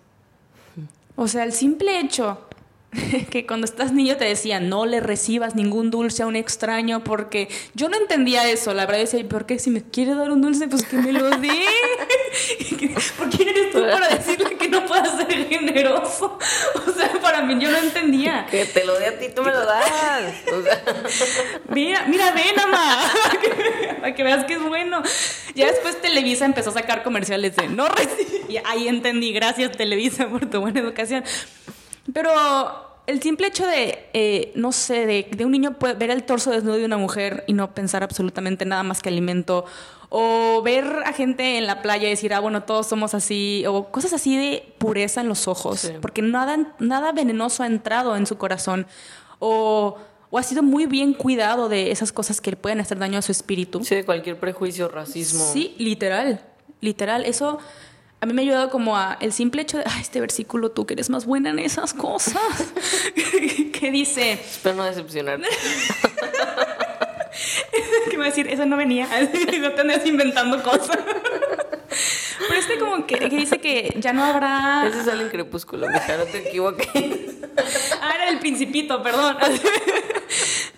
[1.15, 2.46] O sea, el simple hecho
[3.29, 7.49] que cuando estás niño te decían no le recibas ningún dulce a un extraño porque
[7.73, 10.67] yo no entendía eso, la verdad decía, ¿por qué si me quiere dar un dulce
[10.67, 11.49] pues que me lo dé?
[13.17, 16.37] ¿Por quién eres tú para decirle que no pueda ser generoso?
[16.87, 18.47] O sea, para mí yo no entendía.
[18.49, 20.33] Que te lo dé a ti, tú me lo das.
[21.69, 23.03] mira, mira, ven, mamá,
[23.99, 25.03] para que veas que es bueno.
[25.53, 28.45] Ya después Televisa empezó a sacar comerciales de no recibir.
[28.49, 31.23] Y ahí entendí, gracias Televisa por tu buena educación.
[32.13, 32.31] Pero
[33.05, 36.51] el simple hecho de, eh, no sé, de, de un niño puede ver el torso
[36.51, 39.65] desnudo de una mujer y no pensar absolutamente nada más que alimento,
[40.09, 43.91] o ver a gente en la playa y decir, ah, bueno, todos somos así, o
[43.91, 45.93] cosas así de pureza en los ojos, Sí.
[46.01, 48.87] porque nada, nada venenoso ha entrado en su corazón,
[49.39, 49.97] o,
[50.29, 53.21] o ha sido muy bien cuidado de esas cosas que le pueden hacer daño a
[53.21, 53.83] su espíritu.
[53.83, 55.43] Sí, de cualquier prejuicio, racismo.
[55.51, 56.41] Sí, literal,
[56.81, 57.25] literal.
[57.25, 57.59] Eso
[58.19, 60.87] a mí me ha ayudado como a el simple hecho de, ah, este versículo, tú
[60.87, 62.41] que eres más buena en esas cosas,
[63.73, 65.47] que dice, Espero no decepcionarte.
[68.09, 69.07] que va a decir, eso no venía,
[69.61, 70.97] no te andes inventando cosas.
[72.39, 74.87] Pero este como que, que dice que ya no habrá...
[74.87, 76.87] Ese sale en Crepúsculo, mija, no te equivoques.
[78.01, 79.37] Ah, era el principito, perdón.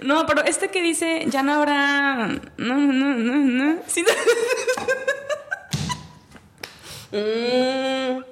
[0.02, 2.28] No, pero este que dice, ya no habrá...
[2.58, 3.82] No, no, no, no.
[3.88, 4.10] Sí, no.
[7.12, 8.24] Mm.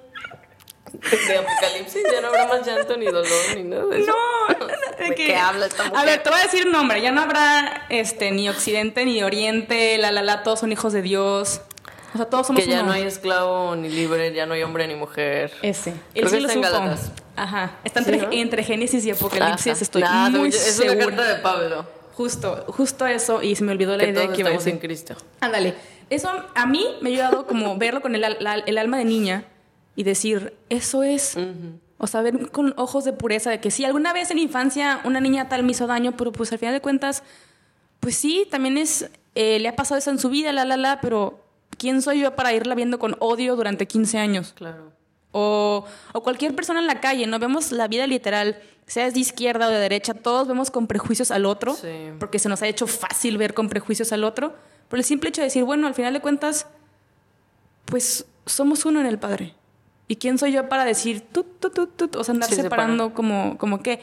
[1.27, 4.11] De Apocalipsis ya no habrá más llanto ni dolor ni nada de eso.
[4.11, 4.65] No,
[5.09, 6.05] ¿De qué habla esta A mujer?
[6.05, 7.01] ver, te voy a decir un nombre.
[7.01, 11.01] Ya no habrá este, ni Occidente ni Oriente, la la la, todos son hijos de
[11.01, 11.61] Dios.
[12.13, 12.87] O sea, todos somos Que ya uno.
[12.87, 15.51] no hay esclavo ni libre, ya no hay hombre ni mujer.
[15.61, 15.91] Ese.
[16.15, 16.73] Él sí que lo está en supo.
[16.79, 17.11] Gálatas.
[17.35, 17.71] Ajá.
[17.83, 18.33] Está Sí, entre, ¿no?
[18.33, 19.73] entre Génesis y Apocalipsis.
[19.73, 19.83] Ajá.
[19.83, 21.05] Estoy Nah, muy es una segura.
[21.15, 21.85] carta de Pablo.
[22.15, 23.43] Justo, justo eso.
[23.43, 24.73] Y se me olvidó la Que idea todos que iba a decir.
[24.73, 25.15] en Cristo.
[25.41, 25.75] Ándale.
[26.09, 29.05] Eso a mí me ha ayudado como verlo con el, al- la- el alma de
[29.05, 29.45] niña
[29.95, 31.37] y decir, eso es.
[31.97, 35.19] O sea, ver con ojos de pureza de que sí, alguna vez en infancia una
[35.19, 37.23] niña tal me hizo daño, pero pues al final de cuentas,
[37.99, 41.01] pues sí, también es, eh, le ha pasado eso en su vida, la, la, la,
[41.01, 41.43] pero
[41.79, 44.53] ¿quién soy yo para irla viendo con odio durante 15 años?
[44.55, 44.91] Claro.
[45.31, 47.39] O, o cualquier persona en la calle, ¿no?
[47.39, 51.45] Vemos la vida literal, seas de izquierda o de derecha, todos vemos con prejuicios al
[51.47, 52.11] otro, Sí.
[52.19, 54.53] porque se nos ha hecho fácil ver con prejuicios al otro,
[54.89, 56.67] por el simple hecho de decir, bueno, al final de cuentas,
[57.85, 59.53] pues somos uno en el Padre.
[60.07, 62.15] ¿Y quién soy yo para decir, tut, tut, tut, tut?
[62.15, 64.01] o sea, andar Sí, separando como, como qué?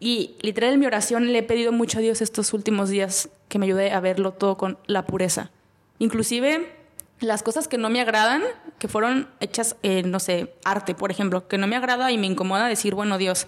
[0.00, 3.58] Y literal en mi oración le he pedido mucho a Dios estos últimos días que
[3.58, 5.50] me ayude a verlo todo con la pureza.
[5.98, 6.72] Inclusive
[7.20, 8.42] las cosas que no me agradan,
[8.78, 12.26] que fueron hechas, en, no sé, arte, por ejemplo, que no me agrada y me
[12.26, 13.46] incomoda decir, bueno, Dios,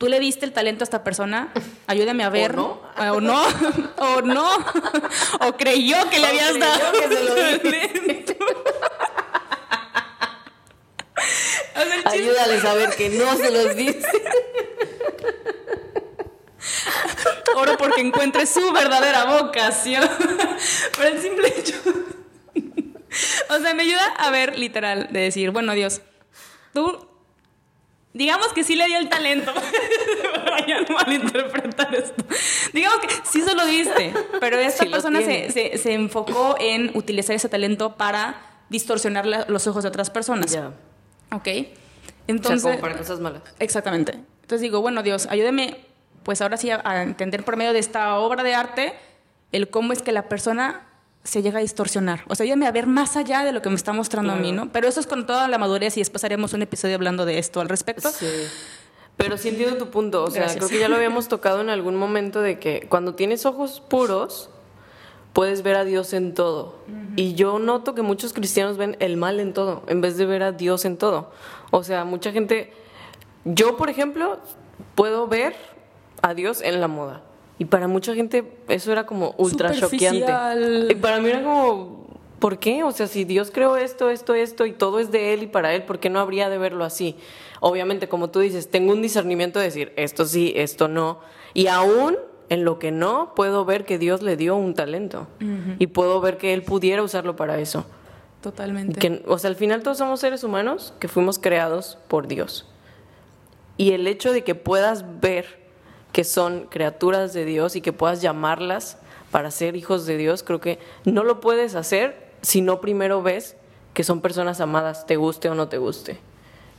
[0.00, 1.52] tú le diste el talento a esta persona,
[1.86, 2.56] ayúdame a ver.
[2.56, 2.80] no?
[2.96, 3.42] O no,
[3.98, 4.56] o no,
[5.40, 7.34] o creyó que le O habías creyó dado que se lo.
[11.76, 14.22] O Ayúdales a ver que no se los dice.
[17.54, 20.08] Oro porque encuentre su verdadera vocación.
[20.96, 21.74] Pero el simple hecho.
[23.50, 26.00] O sea, me ayuda a ver literal, de decir, bueno, Dios,
[26.72, 27.09] tú.
[28.12, 29.52] Digamos que sí le dio el talento.
[30.34, 32.24] Para ya no malinterpretar esto.
[32.72, 36.90] Digamos que sí se lo diste, pero esta Sí persona se, se- se enfocó en
[36.96, 40.50] utilizar ese talento para distorsionar la- los ojos de otras personas.
[40.52, 40.72] Ya.
[41.32, 41.42] ¿Ok?
[41.42, 41.64] O sea,
[42.26, 42.62] Entonces.
[42.62, 43.42] como para cosas malas.
[43.60, 44.12] Exactamente.
[44.42, 45.76] Entonces digo, bueno, Dios, ayúdame,
[46.24, 48.94] pues ahora sí, a, a entender por medio de esta obra de arte
[49.52, 50.86] el cómo es que la persona
[51.24, 52.22] se llega a distorsionar.
[52.28, 54.52] O sea, ayúdame a ver más allá de lo que me está mostrando a mí.
[54.52, 54.70] ¿no?
[54.72, 57.60] Pero eso es con toda la madurez y después haremos un episodio hablando de esto
[57.60, 58.10] al respecto.
[58.10, 58.26] Sí.
[59.16, 60.24] Pero sí entiendo tu punto.
[60.24, 60.58] O sea, Gracias.
[60.58, 64.48] creo que ya lo habíamos tocado en algún momento de que cuando tienes ojos puros,
[65.34, 66.76] puedes ver a Dios en todo.
[67.16, 70.42] Y yo noto que muchos cristianos ven el mal en todo, en vez de ver
[70.42, 71.30] a Dios en todo.
[71.70, 72.72] O sea, mucha gente.
[73.44, 74.38] Yo, por ejemplo,
[74.94, 75.54] puedo ver
[76.22, 77.22] a Dios en la moda.
[77.60, 80.32] Y para mucha gente eso era como ultra choqueante.
[80.90, 82.06] Y para mí era como,
[82.38, 82.82] ¿por qué?
[82.84, 85.74] O sea, si Dios creó esto, esto, esto y todo es de Él y para
[85.74, 87.16] Él, ¿por qué no habría de verlo así?
[87.60, 91.20] Obviamente, como tú dices, tengo un discernimiento de decir esto sí, esto no.
[91.52, 92.16] Y aún
[92.48, 95.28] en lo que no, puedo ver que Dios le dio un talento.
[95.78, 97.84] Y puedo ver que Él pudiera usarlo para eso.
[98.40, 98.98] Totalmente.
[98.98, 102.66] Que, o sea, al final todos somos seres humanos que fuimos creados por Dios.
[103.76, 105.59] Y el hecho de que puedas ver
[106.12, 108.98] que son criaturas de Dios y que puedas llamarlas
[109.30, 113.56] para ser hijos de Dios, creo que no lo puedes hacer si no primero ves
[113.94, 116.18] que son personas amadas, te guste o no te guste.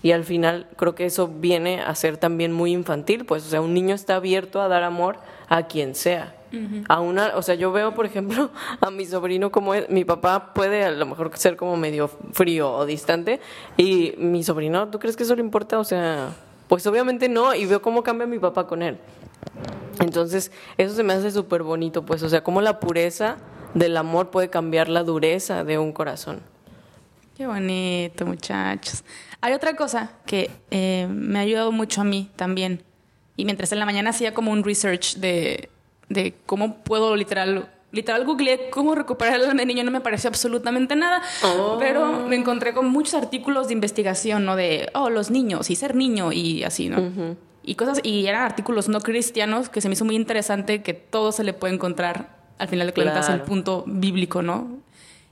[0.04, 3.62] Y al final creo que eso viene a ser también muy infantil, pues, o sea,
[3.62, 5.17] un niño está abierto a dar amor
[5.48, 6.36] a quien sea.
[6.89, 8.50] A una, o sea, yo veo, por ejemplo,
[8.82, 12.74] a mi sobrino como es, mi papá puede a lo mejor ser como medio frío
[12.74, 13.39] o distante
[13.78, 15.80] y mi sobrino, ¿tú crees que eso le importa?
[15.80, 16.34] O sea,
[16.72, 18.98] pues obviamente no y veo cómo cambia mi papá con él.
[20.00, 23.36] Entonces, eso se me hace súper bonito, pues, o sea, cómo la pureza
[23.74, 26.40] del amor puede cambiar la dureza de un corazón.
[27.36, 29.04] Qué bonito, muchachos.
[29.42, 32.82] Hay otra cosa que eh, me ha ayudado mucho a mí también.
[33.36, 35.68] Y mientras en la mañana hacía como un research de,
[36.08, 40.30] de cómo puedo literal, literal googleé cómo recuperar el alma de niño, no me pareció
[40.30, 41.22] absolutamente nada.
[41.44, 41.78] Oh.
[41.80, 44.56] Pero me encontré con muchos artículos de investigación, ¿no?
[44.56, 47.36] De, oh, los niños y ser niño y así, ¿no?
[47.64, 51.32] y cosas, y eran artículos no cristianos que se me hizo muy interesante que todo
[51.32, 54.80] se le puede encontrar al final de cuentas el punto bíblico, ¿no?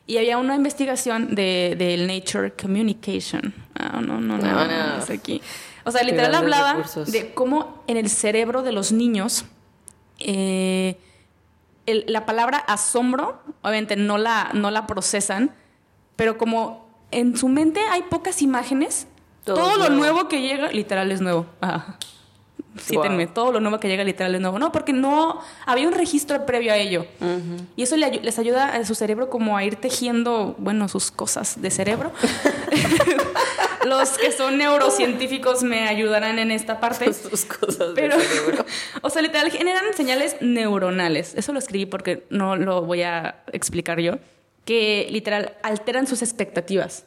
[0.05, 3.53] Y había una investigación de, del Nature Communication.
[3.75, 5.41] Ah, no, no, no, no, no, aquí.
[5.85, 9.45] O sea, literal hablaba de cómo en el cerebro de los niños
[10.17, 10.97] eh,
[12.07, 15.51] la palabra asombro, obviamente no la, no la procesan,
[16.15, 19.07] pero como en su mente hay pocas imágenes,
[19.43, 21.45] todo, lo nuevo que llega, literal es nuevo.
[22.77, 24.59] Cítenme, todo lo nuevo que llega literal es nuevo.
[24.59, 27.05] No, porque no había un registro previo a ello.
[27.75, 31.71] Y eso les ayuda a su cerebro como a ir tejiendo, bueno, sus cosas de
[31.71, 32.11] cerebro.
[33.85, 37.13] Los que son neurocientíficos me ayudarán en esta parte.
[37.13, 38.65] Sus cosas Pero, de cerebro.
[39.01, 41.35] O sea, literal, generan señales neuronales.
[41.35, 44.19] Eso lo escribí porque no lo voy a explicar yo.
[44.65, 47.05] Que literal alteran sus expectativas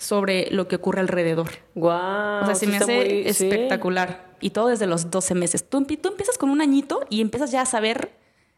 [0.00, 1.50] sobre lo que ocurre alrededor.
[1.74, 4.30] Wow, o sea, se me hace espectacular.
[4.40, 5.68] Y todo desde los 12 meses.
[5.68, 8.10] Tú, tú, empiezas con un añito y empiezas ya a saber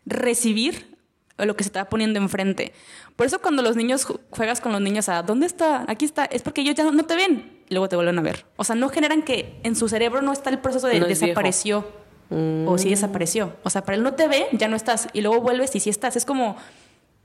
[0.07, 0.92] recibir
[1.39, 2.73] lo que se va poniendo enfrente.
[3.17, 5.85] Por eso cuando los niños juegas con los niños a ¿dónde está?
[5.89, 6.25] Aquí está.
[6.25, 8.47] Es porque ellos ya no te ven y luego te vuelven a ver.
[8.57, 11.87] O sea, no generan que en su cerebro no está el proceso de desapareció
[12.31, 13.57] o sí desapareció.
[13.63, 15.09] O sea, para él no te ve, ya no estás.
[15.13, 16.17] Y luego vuelves y sí estás.
[16.17, 16.57] Es como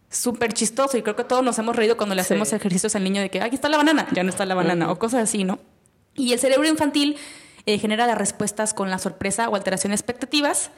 [0.10, 3.22] súper chistoso y creo que todos nos hemos reído cuando le hacemos ejercicios al niño
[3.22, 5.60] de que aquí está la banana, ya no está la banana o cosas así, ¿no?
[6.16, 7.18] Y el cerebro infantil
[7.66, 10.72] eh, genera las respuestas con la sorpresa o alteración de expectativas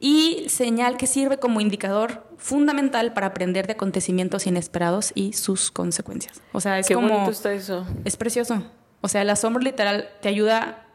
[0.00, 6.40] y señal que sirve como indicador fundamental para aprender de acontecimientos inesperados y sus consecuencias.
[6.52, 7.86] O sea, es Qué como bonito está eso.
[8.04, 8.62] Es precioso.
[9.00, 10.86] O sea, el asombro literal te ayuda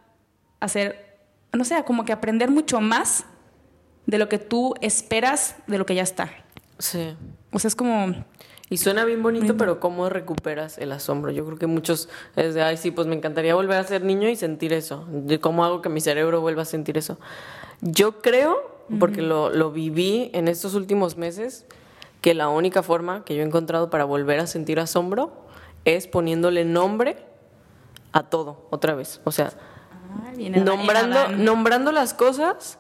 [0.59, 1.19] a hacer,
[1.51, 3.25] no sé, como que aprender mucho más
[4.05, 6.31] de lo que tú esperas de lo que ya está.
[6.79, 7.15] Sí.
[7.51, 8.25] O sea, es como...
[8.69, 11.31] Y suena bien bonito, pero ¿cómo recuperas el asombro?
[11.31, 14.29] Yo creo que muchos es de, ay, sí, pues me encantaría volver a ser niño
[14.29, 15.07] y sentir eso.
[15.41, 17.19] ¿Cómo hago que mi cerebro vuelva a sentir eso?
[17.81, 21.65] Yo creo, porque lo, lo viví en estos últimos meses,
[22.21, 25.33] que la única forma que yo he encontrado para volver a sentir asombro
[25.85, 27.17] es poniéndole nombre
[28.11, 29.19] a todo, otra vez.
[29.23, 29.51] O sea,
[30.37, 32.77] nombrando, nombrando las cosas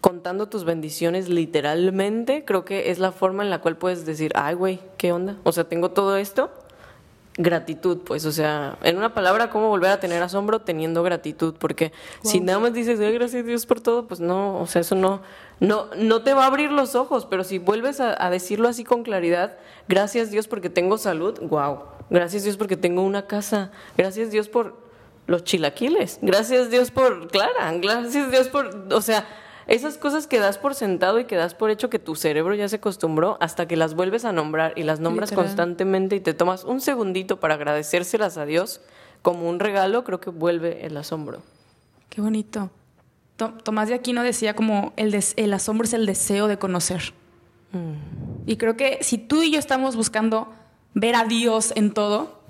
[0.00, 4.54] contando tus bendiciones literalmente, creo que es la forma en la cual puedes decir, ay,
[4.54, 5.36] güey, ¿qué onda?
[5.44, 6.50] O sea, tengo todo esto.
[7.40, 11.54] Gratitud, pues, o sea, en una palabra, ¿cómo volver a tener asombro teniendo gratitud?
[11.56, 14.80] Porque si nada más dices, ay, gracias a Dios por todo, pues no, o sea,
[14.80, 15.22] eso no,
[15.60, 18.82] no, no te va a abrir los ojos, pero si vuelves a, a decirlo así
[18.82, 24.32] con claridad, gracias Dios porque tengo salud, wow, gracias Dios porque tengo una casa, gracias
[24.32, 24.74] Dios por
[25.28, 29.24] los chilaquiles, gracias Dios por Clara, gracias Dios por, o sea,
[29.68, 32.68] esas cosas que das por sentado y que das por hecho que tu cerebro ya
[32.68, 36.64] se acostumbró hasta que las vuelves a nombrar y las nombras constantemente y te tomas
[36.64, 38.80] un segundito para agradecérselas a Dios
[39.20, 41.42] como un regalo, creo que vuelve el asombro.
[42.08, 42.70] Qué bonito.
[43.62, 47.12] Tomás de Aquino decía como el, el asombro es el deseo de conocer.
[47.72, 48.48] Mm.
[48.50, 50.52] Y creo que si tú y yo estamos buscando
[50.94, 52.40] ver a Dios en todo,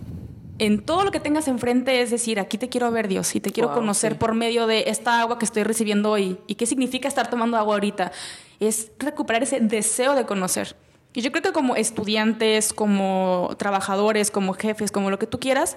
[0.59, 3.51] en todo lo que tengas enfrente, es decir, aquí te quiero ver Dios y te
[3.51, 6.39] quiero conocer por medio de esta agua que estoy recibiendo hoy.
[6.47, 8.13] ¿Y qué significa estar tomando agua ahorita?
[8.59, 10.77] Es recuperar ese deseo de conocer.
[11.15, 15.77] Y yo creo que como estudiantes, como trabajadores, como jefes, como lo que tú quieras,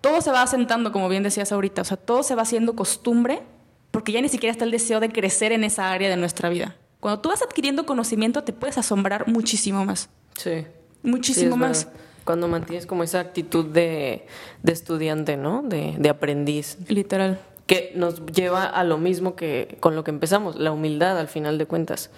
[0.00, 1.82] todo se va asentando, como bien decías ahorita.
[1.82, 3.42] O sea, todo se va haciendo costumbre
[3.90, 6.76] porque ya ni siquiera está el deseo de crecer en esa área de nuestra vida.
[7.00, 10.10] Cuando tú vas adquiriendo conocimiento, te puedes asombrar muchísimo más.
[10.36, 10.66] Sí.
[11.02, 11.88] Muchísimo más.
[12.24, 14.26] Cuando mantienes como esa actitud de,
[14.64, 15.62] estudiante, ¿no?
[15.62, 16.78] De, de, aprendiz.
[16.88, 17.40] Literal.
[17.66, 21.58] Que nos lleva a lo mismo que con lo que empezamos, la humildad al final
[21.58, 22.10] de cuentas.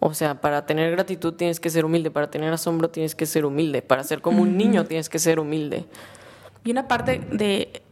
[0.00, 3.44] O sea, para tener gratitud tienes que ser humilde, para tener asombro tienes que ser
[3.44, 5.86] humilde, para ser como un niño tienes que ser humilde.
[6.64, 7.82] Y una parte de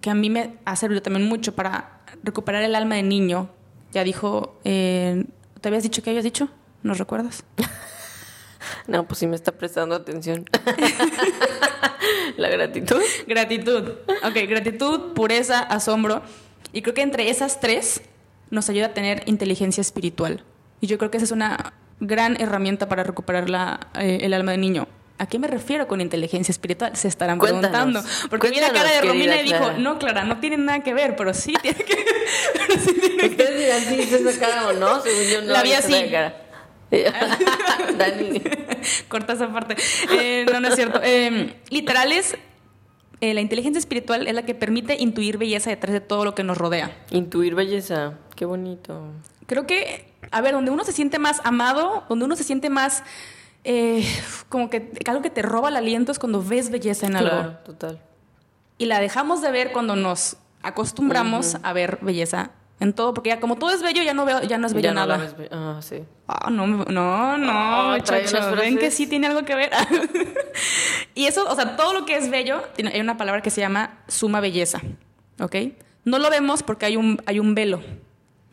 [0.00, 3.48] que a mí me ha servido también mucho para recuperar el alma de niño,
[3.92, 5.24] ya dijo, eh,
[5.60, 6.48] ¿te habías dicho qué habías dicho?
[6.82, 7.44] ¿No recuerdas?
[8.86, 10.44] No, pues sí me está prestando atención.
[12.36, 13.00] La gratitud.
[13.26, 13.92] Gratitud.
[14.22, 16.22] Ok, gratitud, pureza, asombro.
[16.72, 18.02] Y creo que entre esas tres
[18.50, 20.44] nos ayuda a tener inteligencia espiritual.
[20.80, 24.52] Y yo creo que esa es una gran herramienta para recuperar la, eh, el alma
[24.52, 24.88] de niño.
[25.16, 26.96] ¿A qué me refiero con inteligencia espiritual?
[26.96, 28.02] Se estarán preguntando.
[28.28, 31.14] Porque vi la cara de Romina y dijo, no, Clara, no tiene nada que ver,
[31.14, 31.94] pero sí tiene que
[33.18, 33.30] ver.
[33.30, 35.52] Ustedes dirán si es esa cara o no, según yo no.
[35.52, 35.94] La vi así.
[37.98, 38.42] Dani.
[39.08, 39.76] Corta esa parte.
[40.12, 41.00] Eh, no, no es cierto.
[41.02, 42.36] Eh, literal es.
[43.20, 46.42] Eh, la inteligencia espiritual es la que permite intuir belleza detrás de todo lo que
[46.42, 47.04] nos rodea.
[47.10, 48.18] Intuir belleza.
[48.36, 49.02] Qué bonito.
[49.46, 53.02] Creo que, a ver, donde uno se siente más amado, donde uno se siente más.
[54.48, 57.30] como que algo que te roba el aliento es cuando ves belleza en algo.
[57.30, 58.00] Claro, total.
[58.76, 63.40] Y la dejamos de ver cuando nos acostumbramos a ver belleza en todo, porque ya
[63.40, 65.32] como todo es bello, ya no veo, ya no es bello Ya no nada.
[65.38, 66.02] be- Ah, sí.
[66.26, 69.70] Ah, no, no, no, Ah, trae muchacho, unas ven que sí tiene algo que ver.
[71.14, 73.60] y eso, o sea, todo lo que es bello, tiene, hay una palabra que se
[73.60, 74.80] llama suma belleza,
[75.40, 75.56] ¿ok?
[76.04, 77.80] No lo vemos porque hay un, hay un velo.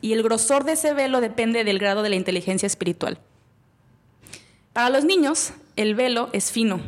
[0.00, 3.18] Y el grosor de ese velo depende del grado de la inteligencia espiritual.
[4.72, 6.80] Para los niños, el velo es fino,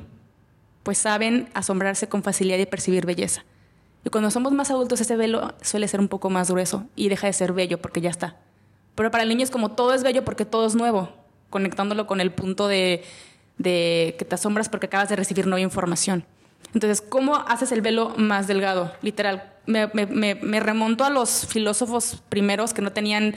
[0.83, 3.45] pues saben asombrarse con facilidad y percibir belleza.
[4.05, 7.27] Y cuando somos más adultos, ese velo suele ser un poco más grueso y deja
[7.27, 8.37] de ser bello porque ya está.
[8.95, 11.09] Pero para el niño es como todo es bello porque todo es nuevo,
[11.51, 13.03] conectándolo con el punto de,
[13.63, 16.25] que te asombras porque acabas de recibir nueva información.
[16.75, 18.93] Entonces, ¿cómo haces el velo más delgado?
[19.01, 23.35] Literal, me remonto a los filósofos primeros que no tenían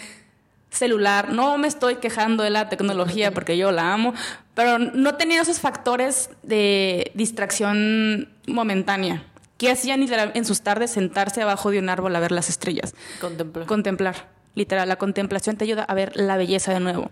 [0.69, 1.32] celular.
[1.32, 4.13] No me estoy quejando de la tecnología porque yo la amo,
[4.53, 9.23] pero no tenían esos factores de distracción momentánea.
[9.57, 10.91] ¿Qué hacían literal en sus tardes?
[10.91, 12.93] Sentarse abajo de un árbol a ver las estrellas.
[13.19, 13.65] Contemplar.
[13.65, 14.29] Contemplar.
[14.53, 17.11] Literal, la contemplación te ayuda a ver la belleza de nuevo.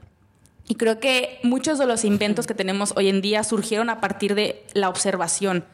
[0.68, 4.36] Y creo que muchos de los inventos que tenemos hoy en día surgieron a partir
[4.36, 5.66] de la observación.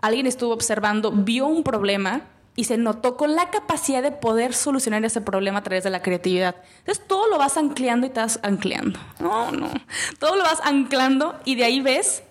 [0.00, 2.22] Alguien estuvo observando, vio un problema
[2.54, 6.02] y se notó con la capacidad de poder solucionar ese problema a través de la
[6.02, 6.56] creatividad.
[6.80, 8.98] Entonces todo lo vas ancleando y te vas ancleando.
[9.20, 9.70] No, no.
[10.18, 12.22] Todo lo vas anclando y de ahí ves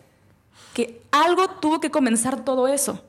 [0.74, 3.04] que algo tuvo que comenzar todo eso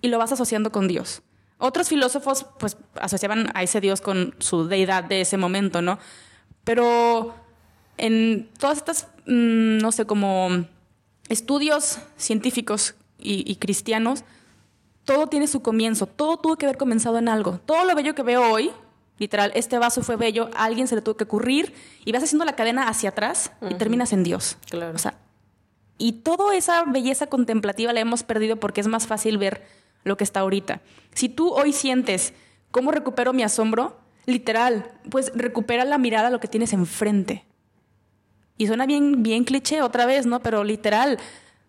[0.00, 1.22] y lo vas asociando con Dios.
[1.58, 5.98] Otros filósofos pues asociaban a ese Dios con su deidad de ese momento, ¿no?
[6.64, 7.34] Pero
[7.98, 10.64] en todas estas, mm, no sé, como
[11.28, 14.24] estudios científicos y, y cristianos,
[15.04, 17.60] todo tiene su comienzo, todo tuvo que haber comenzado en algo.
[17.66, 18.70] Todo lo bello que veo hoy,
[19.18, 22.44] literal, este vaso fue bello, a alguien se le tuvo que ocurrir y vas haciendo
[22.44, 24.56] la cadena hacia atrás y terminas en Dios.
[24.70, 24.94] Claro.
[24.94, 25.18] O sea,
[25.98, 29.62] y toda esa belleza contemplativa la hemos perdido porque es más fácil ver
[30.04, 30.80] lo que está ahorita.
[31.14, 32.32] Si tú hoy sientes
[32.70, 37.44] cómo recupero mi asombro, literal, pues recupera la mirada a lo que tienes enfrente.
[38.56, 40.40] Y suena bien, bien cliché otra vez, ¿no?
[40.40, 41.18] Pero literal,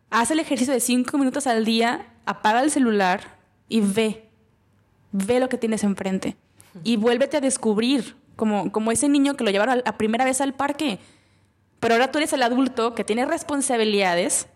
[0.10, 3.38] haz el ejercicio de cinco minutos al día, apaga el celular
[3.70, 4.30] y ve.
[5.12, 6.36] Ve lo que tienes enfrente.
[6.84, 10.54] Y vuélvete a descubrir, como, como ese niño que lo llevaron a primera vez al
[10.54, 11.00] parque.
[11.80, 14.48] Pero ahora tú eres el adulto que tiene responsabilidades,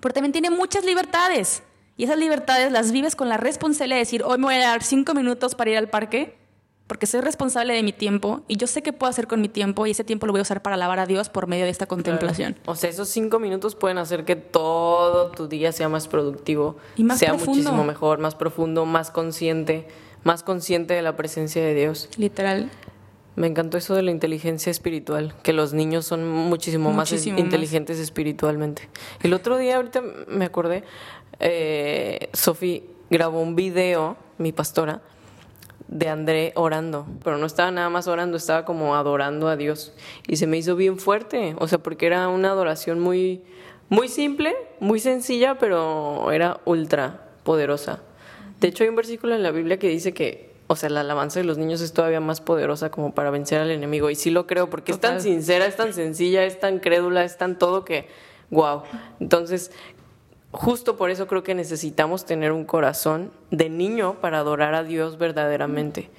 [0.00, 1.62] pero también tiene muchas libertades.
[2.00, 4.82] Y esas libertades las vives con la responsabilidad de decir, hoy me voy a dar
[4.82, 6.34] cinco minutos para ir al parque,
[6.86, 9.86] porque soy responsable de mi tiempo y yo sé qué puedo hacer con mi tiempo
[9.86, 11.84] y ese tiempo lo voy a usar para alabar a Dios por medio de esta
[11.84, 12.56] contemplación.
[12.64, 17.04] O sea, esos cinco minutos pueden hacer que todo tu día sea más productivo, Y
[17.04, 17.52] más sea profundo.
[17.52, 19.86] muchísimo mejor, más profundo, más consciente,
[20.24, 22.08] más consciente de la presencia de Dios.
[22.16, 22.70] Literal.
[23.36, 27.26] Me encantó eso de la inteligencia espiritual, que los niños son muchísimo, Muchísimo más más.
[27.44, 28.88] inteligentes espiritualmente.
[29.22, 30.82] El otro día, ahorita me acordé,
[31.40, 35.00] eh, Sofi grabó un video, mi pastora,
[35.88, 39.92] de André orando, pero no estaba nada más orando, estaba como adorando a Dios.
[40.28, 43.42] Y se me hizo bien fuerte, o sea, porque era una adoración muy,
[43.88, 48.00] muy simple, muy sencilla, pero era ultra poderosa.
[48.60, 51.40] De hecho, hay un versículo en la Biblia que dice que, o sea, la alabanza
[51.40, 54.10] de los niños es todavía más poderosa como para vencer al enemigo.
[54.10, 57.36] Y sí lo creo, porque es tan sincera, es tan sencilla, es tan crédula, es
[57.36, 58.06] tan todo que,
[58.50, 58.82] wow.
[59.18, 59.72] Entonces,
[60.52, 65.18] justo por eso creo que necesitamos tener un corazón de niño para adorar a Dios
[65.18, 66.10] verdaderamente.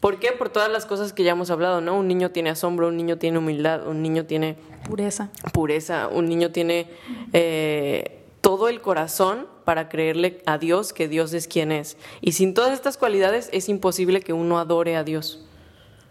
[0.00, 0.32] ¿Por qué?
[0.32, 1.98] Por todas las cosas que ya hemos hablado, ¿no?
[1.98, 4.56] Un niño tiene asombro, un niño tiene humildad, un niño tiene
[4.88, 5.28] Pureza.
[5.52, 6.88] pureza, un niño tiene
[7.34, 11.98] eh, todo el corazón para creerle a Dios que Dios es quien es.
[12.22, 15.46] Y sin todas estas cualidades es imposible que uno adore a Dios.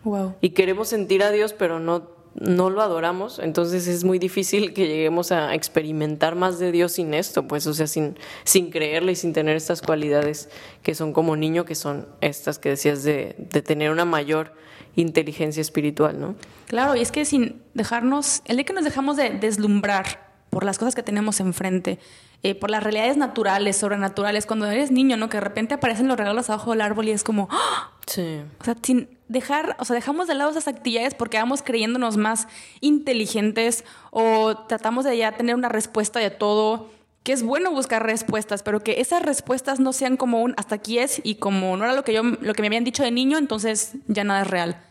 [0.03, 0.35] Wow.
[0.39, 2.03] Y queremos sentir a Dios, pero no,
[2.35, 7.13] no lo adoramos, entonces es muy difícil que lleguemos a experimentar más de Dios sin
[7.13, 10.49] esto, pues, o sea, sin, sin creerle y sin tener estas cualidades
[10.83, 14.53] que son como niño, que son estas que decías de, de tener una mayor
[14.95, 16.35] inteligencia espiritual, ¿no?
[16.67, 20.77] Claro, y es que sin dejarnos, el día que nos dejamos de deslumbrar por las
[20.77, 21.99] cosas que tenemos enfrente,
[22.43, 25.29] eh, por las realidades naturales, sobrenaturales, cuando eres niño, ¿no?
[25.29, 27.91] Que de repente aparecen los regalos abajo del árbol y es como, ¡ah!
[28.07, 28.41] Sí.
[28.59, 32.47] o sea, sin dejar, o sea, dejamos de lado esas actividades porque vamos creyéndonos más
[32.81, 36.89] inteligentes o tratamos de ya tener una respuesta de todo,
[37.23, 40.97] que es bueno buscar respuestas, pero que esas respuestas no sean como un hasta aquí
[40.97, 43.37] es y como no era lo que yo lo que me habían dicho de niño,
[43.37, 44.81] entonces ya nada es real.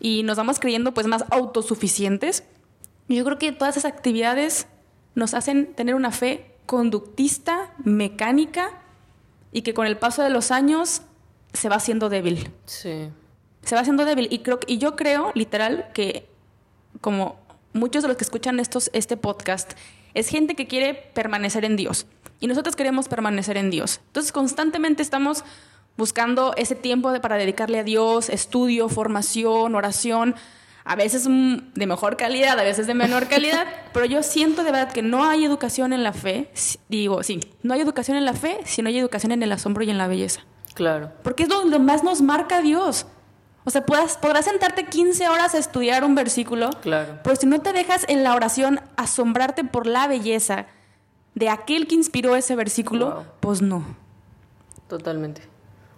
[0.00, 2.44] Y nos vamos creyendo pues más autosuficientes.
[3.08, 4.66] Yo creo que todas esas actividades
[5.14, 8.70] nos hacen tener una fe conductista, mecánica
[9.52, 11.02] y que con el paso de los años
[11.52, 13.08] se va haciendo débil Sí.
[13.62, 14.28] se va haciendo débil.
[14.30, 16.28] Y, creo, y yo creo, literal, que
[17.00, 17.36] como
[17.72, 19.72] muchos de los que escuchan estos, este podcast,
[20.14, 22.06] es gente que quiere permanecer en Dios.
[22.40, 24.00] Y nosotros queremos permanecer en Dios.
[24.08, 25.44] Entonces constantemente estamos
[25.96, 30.36] buscando ese tiempo para dedicarle a Dios, estudio, formación, oración,
[30.88, 34.90] a veces de mejor calidad, a veces de menor calidad, pero yo siento de verdad
[34.90, 36.50] que no hay educación en la fe,
[36.88, 39.84] digo, sí, no hay educación en la fe si no hay educación en el asombro
[39.84, 40.40] y en la belleza.
[40.72, 41.12] Claro.
[41.22, 43.04] Porque es donde más nos marca Dios.
[43.64, 47.18] O sea, podrás, podrás sentarte 15 horas a estudiar un versículo, claro.
[47.22, 50.66] pero si no te dejas en la oración asombrarte por la belleza
[51.34, 53.84] de aquel que inspiró ese versículo, pues no.
[54.88, 55.42] Totalmente.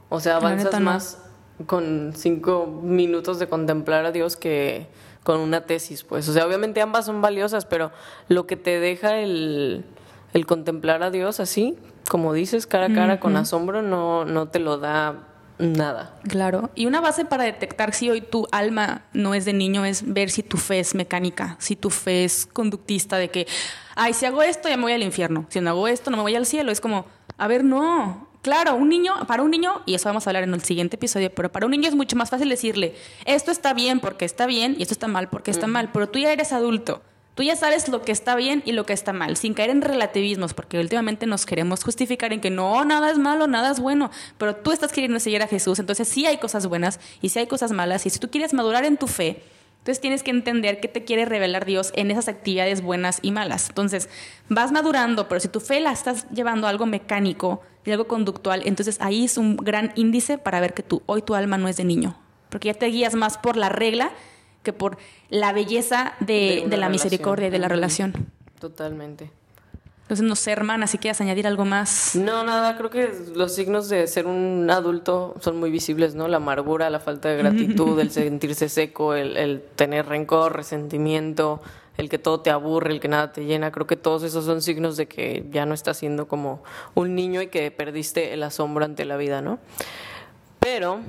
[0.08, 1.18] O sea, avanzas más
[1.66, 4.86] con cinco minutos de contemplar a Dios que
[5.22, 6.28] con una tesis, pues.
[6.28, 7.92] O sea, obviamente ambas son valiosas, pero
[8.28, 9.84] lo que te deja el,
[10.32, 11.76] el contemplar a Dios así,
[12.08, 16.18] como dices, cara a cara, con asombro, no, no te lo da nada.
[16.28, 16.70] Claro.
[16.74, 20.30] Y una base para detectar si hoy tu alma no es de niño es ver
[20.30, 23.46] si tu fe es mecánica, si tu fe es conductista de que,
[23.94, 26.22] ay, si hago esto ya me voy al infierno, si no hago esto no me
[26.22, 26.72] voy al cielo.
[26.72, 27.04] Es como,
[27.36, 28.29] a ver, no.
[28.42, 31.30] Claro, un niño, para un niño, y eso vamos a hablar en el siguiente episodio,
[31.34, 32.94] pero para un niño es mucho más fácil decirle,
[33.26, 36.18] esto está bien porque está bien y esto está mal porque está mal, pero tú
[36.18, 37.02] ya eres adulto.
[37.34, 39.82] Tú ya sabes lo que está bien y lo que está mal, sin caer en
[39.82, 44.10] relativismos, porque últimamente nos queremos justificar en que no, nada es malo, nada es bueno,
[44.36, 47.46] pero tú estás queriendo seguir a Jesús, entonces sí hay cosas buenas y sí hay
[47.46, 49.42] cosas malas, y si tú quieres madurar en tu fe,
[49.78, 53.70] entonces tienes que entender qué te quiere revelar Dios en esas actividades buenas y malas.
[53.70, 54.10] Entonces
[54.50, 58.62] vas madurando, pero si tu fe la estás llevando a algo mecánico y algo conductual,
[58.64, 61.76] entonces ahí es un gran índice para ver que tú, hoy tu alma no es
[61.76, 62.16] de niño,
[62.48, 64.10] porque ya te guías más por la regla
[64.62, 64.98] que por
[65.30, 68.12] la belleza de, la misericordia y de la relación.
[68.58, 69.30] Totalmente.
[70.02, 72.16] Entonces, no sé, hermana, si quieres añadir algo más.
[72.16, 76.26] No, nada, creo que los signos de ser un adulto son muy visibles, ¿no?
[76.26, 81.62] La amargura, la falta de gratitud, el sentirse seco, el, el, tener rencor, resentimiento,
[81.96, 83.70] el que todo te aburre, el que nada te llena.
[83.72, 86.62] Creo que todos esos son signos de que ya no estás siendo como
[86.94, 89.58] un niño y que perdiste el asombro ante la vida, ¿no?
[90.58, 91.00] Pero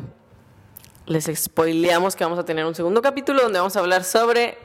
[1.05, 4.57] les spoileamos que vamos a tener un segundo capítulo donde vamos a hablar sobre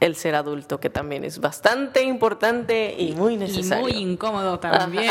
[0.00, 3.88] el ser adulto, que también es bastante importante y muy necesario.
[3.88, 5.10] Y muy incómodo también.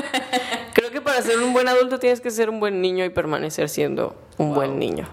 [0.74, 3.68] Creo que para ser un buen adulto tienes que ser un buen niño y permanecer
[3.68, 5.08] siendo un buen niño.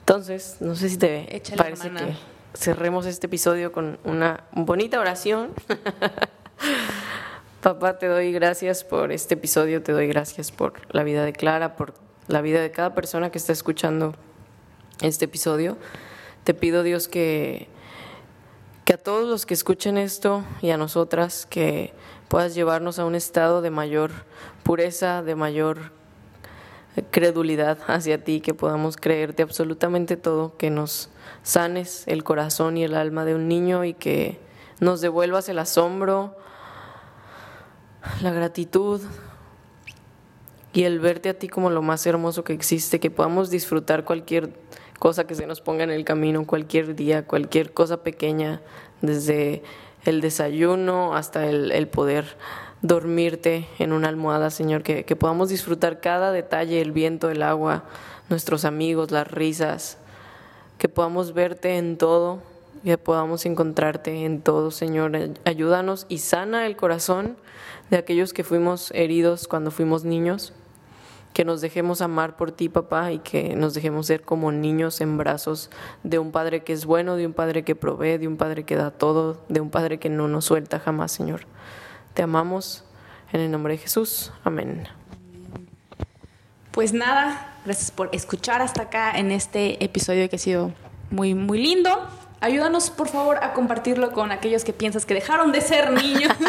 [0.00, 2.14] Entonces, no sé si te parece que
[2.54, 5.52] cerremos este episodio con una bonita oración.
[7.60, 11.76] Papá, te doy gracias por este episodio, te doy gracias por la vida de Clara,
[11.76, 11.94] por
[12.28, 14.14] la vida de cada persona que está escuchando
[15.00, 15.76] este episodio.
[16.44, 17.68] Te pido, Dios, que,
[18.84, 21.92] que a todos los que escuchen esto y a nosotras, que
[22.28, 24.10] puedas llevarnos a un estado de mayor
[24.62, 25.92] pureza, de mayor
[27.10, 31.10] credulidad hacia ti, que podamos creerte absolutamente todo, que nos
[31.42, 34.38] sanes el corazón y el alma de un niño y que
[34.80, 36.36] nos devuelvas el asombro,
[38.22, 39.00] la gratitud,
[40.74, 44.50] y el verte a ti como lo más hermoso que existe, que podamos disfrutar cualquier
[44.98, 48.60] cosa que se nos ponga en el camino, cualquier día, cualquier cosa pequeña,
[49.00, 49.62] desde
[50.04, 52.36] el desayuno hasta el, poder
[52.84, 57.84] dormirte en una almohada, Señor, que, podamos disfrutar cada detalle, el viento, el agua,
[58.28, 59.96] nuestros amigos, las risas,
[60.76, 62.40] que podamos verte en todo,
[62.84, 65.12] que podamos encontrarte en todo, Señor.
[65.46, 67.38] Ayúdanos y sana el corazón
[67.88, 70.52] de aquellos que fuimos heridos cuando fuimos niños
[71.32, 75.18] que nos dejemos amar por ti, papá, y que nos dejemos ser como niños en
[75.18, 75.68] brazos
[76.04, 78.76] de un Padre que es bueno, de un Padre que provee, de un Padre que
[78.76, 81.46] da todo, de un Padre que no nos suelta jamás, Señor.
[82.14, 82.84] Te amamos
[83.32, 84.32] en el nombre de Jesús.
[84.44, 84.86] Amén.
[86.70, 90.72] Pues nada, gracias por escuchar hasta acá en este episodio que ha sido
[91.10, 92.08] muy, muy lindo.
[92.40, 96.32] Ayúdanos, por favor, a compartirlo con aquellos que piensas que dejaron de ser niños.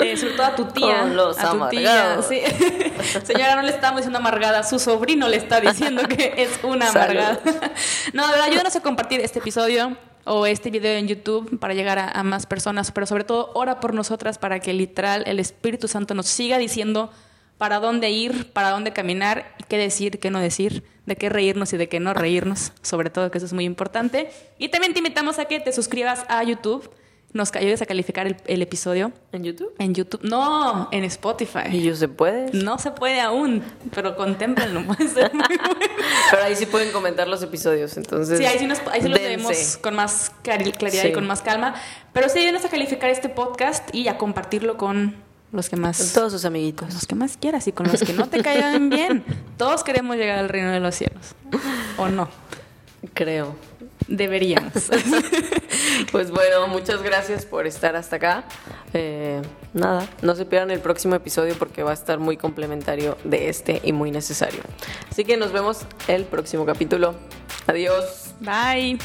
[0.00, 1.02] Eh, sobre todo a tu tía.
[1.02, 2.22] a tu tía.
[3.24, 7.40] Señora, no le estamos diciendo amargada, su sobrino le está diciendo que es una amargada.
[8.12, 9.96] no, de verdad, ayúdanos a compartir este episodio
[10.28, 13.94] o este video en YouTube para llegar a, más personas, pero sobre todo ora por
[13.94, 17.10] nosotras para que literal el Espíritu Santo nos siga diciendo
[17.56, 21.76] para dónde ir, para dónde caminar, qué decir, qué no decir, de qué reírnos y
[21.76, 24.30] de qué no reírnos, sobre todo que eso es muy importante.
[24.58, 26.88] Y también te invitamos a que te suscribas a YouTube
[27.32, 29.12] nos ayudes a calificar el, episodio.
[29.32, 29.74] ¿En YouTube?
[29.78, 30.22] En YouTube.
[30.22, 31.68] No, en Spotify.
[31.70, 32.50] ¿Y yo se puede?
[32.52, 33.62] No se puede aún,
[33.94, 34.82] pero contemplenlo.
[34.86, 35.74] Puede ser muy bueno.
[36.30, 38.38] Pero ahí sí pueden comentar los episodios, entonces.
[38.38, 41.74] Sí, ahí sí, nos, ahí sí los vemos con más claridad y con más calma.
[42.12, 45.16] Pero sí, ayúdenos a calificar este podcast y a compartirlo con
[45.52, 45.98] los que más.
[45.98, 46.86] Con todos sus amiguitos.
[46.86, 49.24] Con los que más quieras y con los que no te caigan bien.
[49.56, 51.34] Todos queremos llegar al reino de los cielos.
[51.96, 52.28] ¿O no?
[53.14, 53.54] Creo.
[54.08, 54.72] Deberíamos.
[56.12, 58.44] pues bueno, muchas gracias por estar hasta acá.
[58.94, 59.42] Eh,
[59.74, 63.80] nada, no se pierdan el próximo episodio porque va a estar muy complementario de este
[63.84, 64.62] y muy necesario.
[65.10, 67.14] Así que nos vemos el próximo capítulo.
[67.66, 68.34] Adiós.
[68.40, 68.98] Bye.